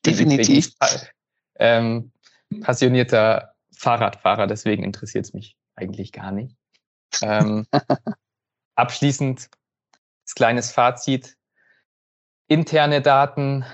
Definitiv. 0.06 0.74
Ähm, 1.58 2.12
passionierter 2.60 3.56
Fahrradfahrer, 3.76 4.46
deswegen 4.46 4.84
interessiert 4.84 5.24
es 5.24 5.32
mich 5.32 5.56
eigentlich 5.74 6.12
gar 6.12 6.30
nicht. 6.30 6.54
Ähm, 7.20 7.66
abschließend 8.76 9.48
kleines 10.34 10.72
Fazit, 10.72 11.36
interne 12.48 13.02
Daten 13.02 13.64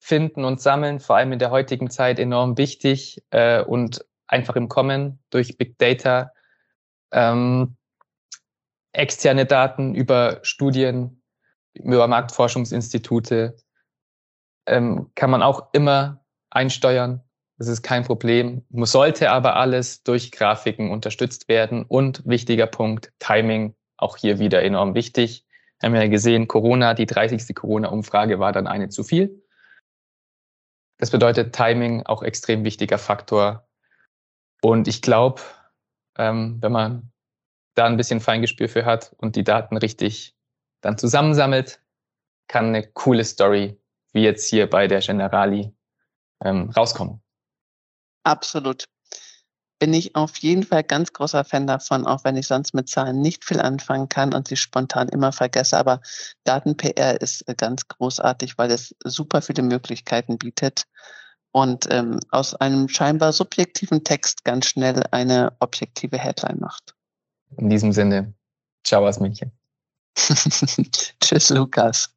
finden 0.00 0.44
und 0.44 0.60
sammeln, 0.60 1.00
vor 1.00 1.16
allem 1.16 1.32
in 1.32 1.38
der 1.38 1.50
heutigen 1.50 1.90
Zeit 1.90 2.18
enorm 2.18 2.58
wichtig 2.58 3.22
äh, 3.30 3.62
und 3.62 4.04
einfach 4.26 4.56
im 4.56 4.68
Kommen 4.68 5.22
durch 5.30 5.56
Big 5.56 5.78
Data. 5.78 6.32
Ähm, 7.12 7.76
externe 8.92 9.46
Daten 9.46 9.94
über 9.94 10.40
Studien, 10.42 11.22
über 11.74 12.06
Marktforschungsinstitute 12.06 13.56
ähm, 14.66 15.10
kann 15.14 15.30
man 15.30 15.42
auch 15.42 15.68
immer 15.72 16.24
einsteuern. 16.50 17.22
Das 17.58 17.68
ist 17.68 17.82
kein 17.82 18.04
Problem. 18.04 18.64
Sollte 18.70 19.30
aber 19.30 19.56
alles 19.56 20.02
durch 20.02 20.32
Grafiken 20.32 20.90
unterstützt 20.90 21.48
werden. 21.48 21.84
Und 21.84 22.26
wichtiger 22.26 22.66
Punkt, 22.66 23.12
Timing, 23.20 23.74
auch 23.96 24.16
hier 24.16 24.38
wieder 24.38 24.62
enorm 24.62 24.94
wichtig 24.94 25.43
haben 25.84 25.94
ja 25.94 26.06
gesehen, 26.08 26.48
Corona, 26.48 26.94
die 26.94 27.06
30. 27.06 27.54
Corona-Umfrage 27.54 28.38
war 28.38 28.52
dann 28.52 28.66
eine 28.66 28.88
zu 28.88 29.04
viel. 29.04 29.42
Das 30.98 31.10
bedeutet 31.10 31.54
Timing 31.54 32.04
auch 32.06 32.22
extrem 32.22 32.64
wichtiger 32.64 32.98
Faktor. 32.98 33.68
Und 34.62 34.88
ich 34.88 35.02
glaube, 35.02 35.42
ähm, 36.16 36.58
wenn 36.60 36.72
man 36.72 37.12
da 37.74 37.86
ein 37.86 37.96
bisschen 37.96 38.20
Feingespür 38.20 38.68
für 38.68 38.84
hat 38.84 39.14
und 39.18 39.36
die 39.36 39.44
Daten 39.44 39.76
richtig 39.76 40.34
dann 40.80 40.96
zusammensammelt, 40.96 41.82
kann 42.48 42.66
eine 42.66 42.86
coole 42.92 43.24
Story, 43.24 43.80
wie 44.12 44.22
jetzt 44.22 44.48
hier 44.48 44.70
bei 44.70 44.86
der 44.86 45.00
Generali, 45.00 45.74
ähm, 46.42 46.70
rauskommen. 46.70 47.22
Absolut 48.22 48.84
bin 49.78 49.92
ich 49.92 50.14
auf 50.14 50.36
jeden 50.38 50.62
Fall 50.62 50.84
ganz 50.84 51.12
großer 51.12 51.44
Fan 51.44 51.66
davon, 51.66 52.06
auch 52.06 52.24
wenn 52.24 52.36
ich 52.36 52.46
sonst 52.46 52.74
mit 52.74 52.88
Zahlen 52.88 53.20
nicht 53.20 53.44
viel 53.44 53.60
anfangen 53.60 54.08
kann 54.08 54.32
und 54.32 54.48
sie 54.48 54.56
spontan 54.56 55.08
immer 55.08 55.32
vergesse. 55.32 55.76
Aber 55.76 56.00
Daten-PR 56.44 57.20
ist 57.20 57.46
äh, 57.48 57.54
ganz 57.54 57.88
großartig, 57.88 58.56
weil 58.56 58.70
es 58.70 58.94
super 59.04 59.42
viele 59.42 59.62
Möglichkeiten 59.62 60.38
bietet 60.38 60.84
und 61.52 61.86
ähm, 61.90 62.18
aus 62.30 62.54
einem 62.54 62.88
scheinbar 62.88 63.32
subjektiven 63.32 64.04
Text 64.04 64.44
ganz 64.44 64.66
schnell 64.66 65.02
eine 65.10 65.52
objektive 65.60 66.18
Headline 66.18 66.58
macht. 66.60 66.94
In 67.56 67.70
diesem 67.70 67.92
Sinne, 67.92 68.34
ciao 68.84 69.06
aus 69.06 69.20
München. 69.20 69.52
Tschüss, 71.20 71.50
Lukas. 71.50 72.13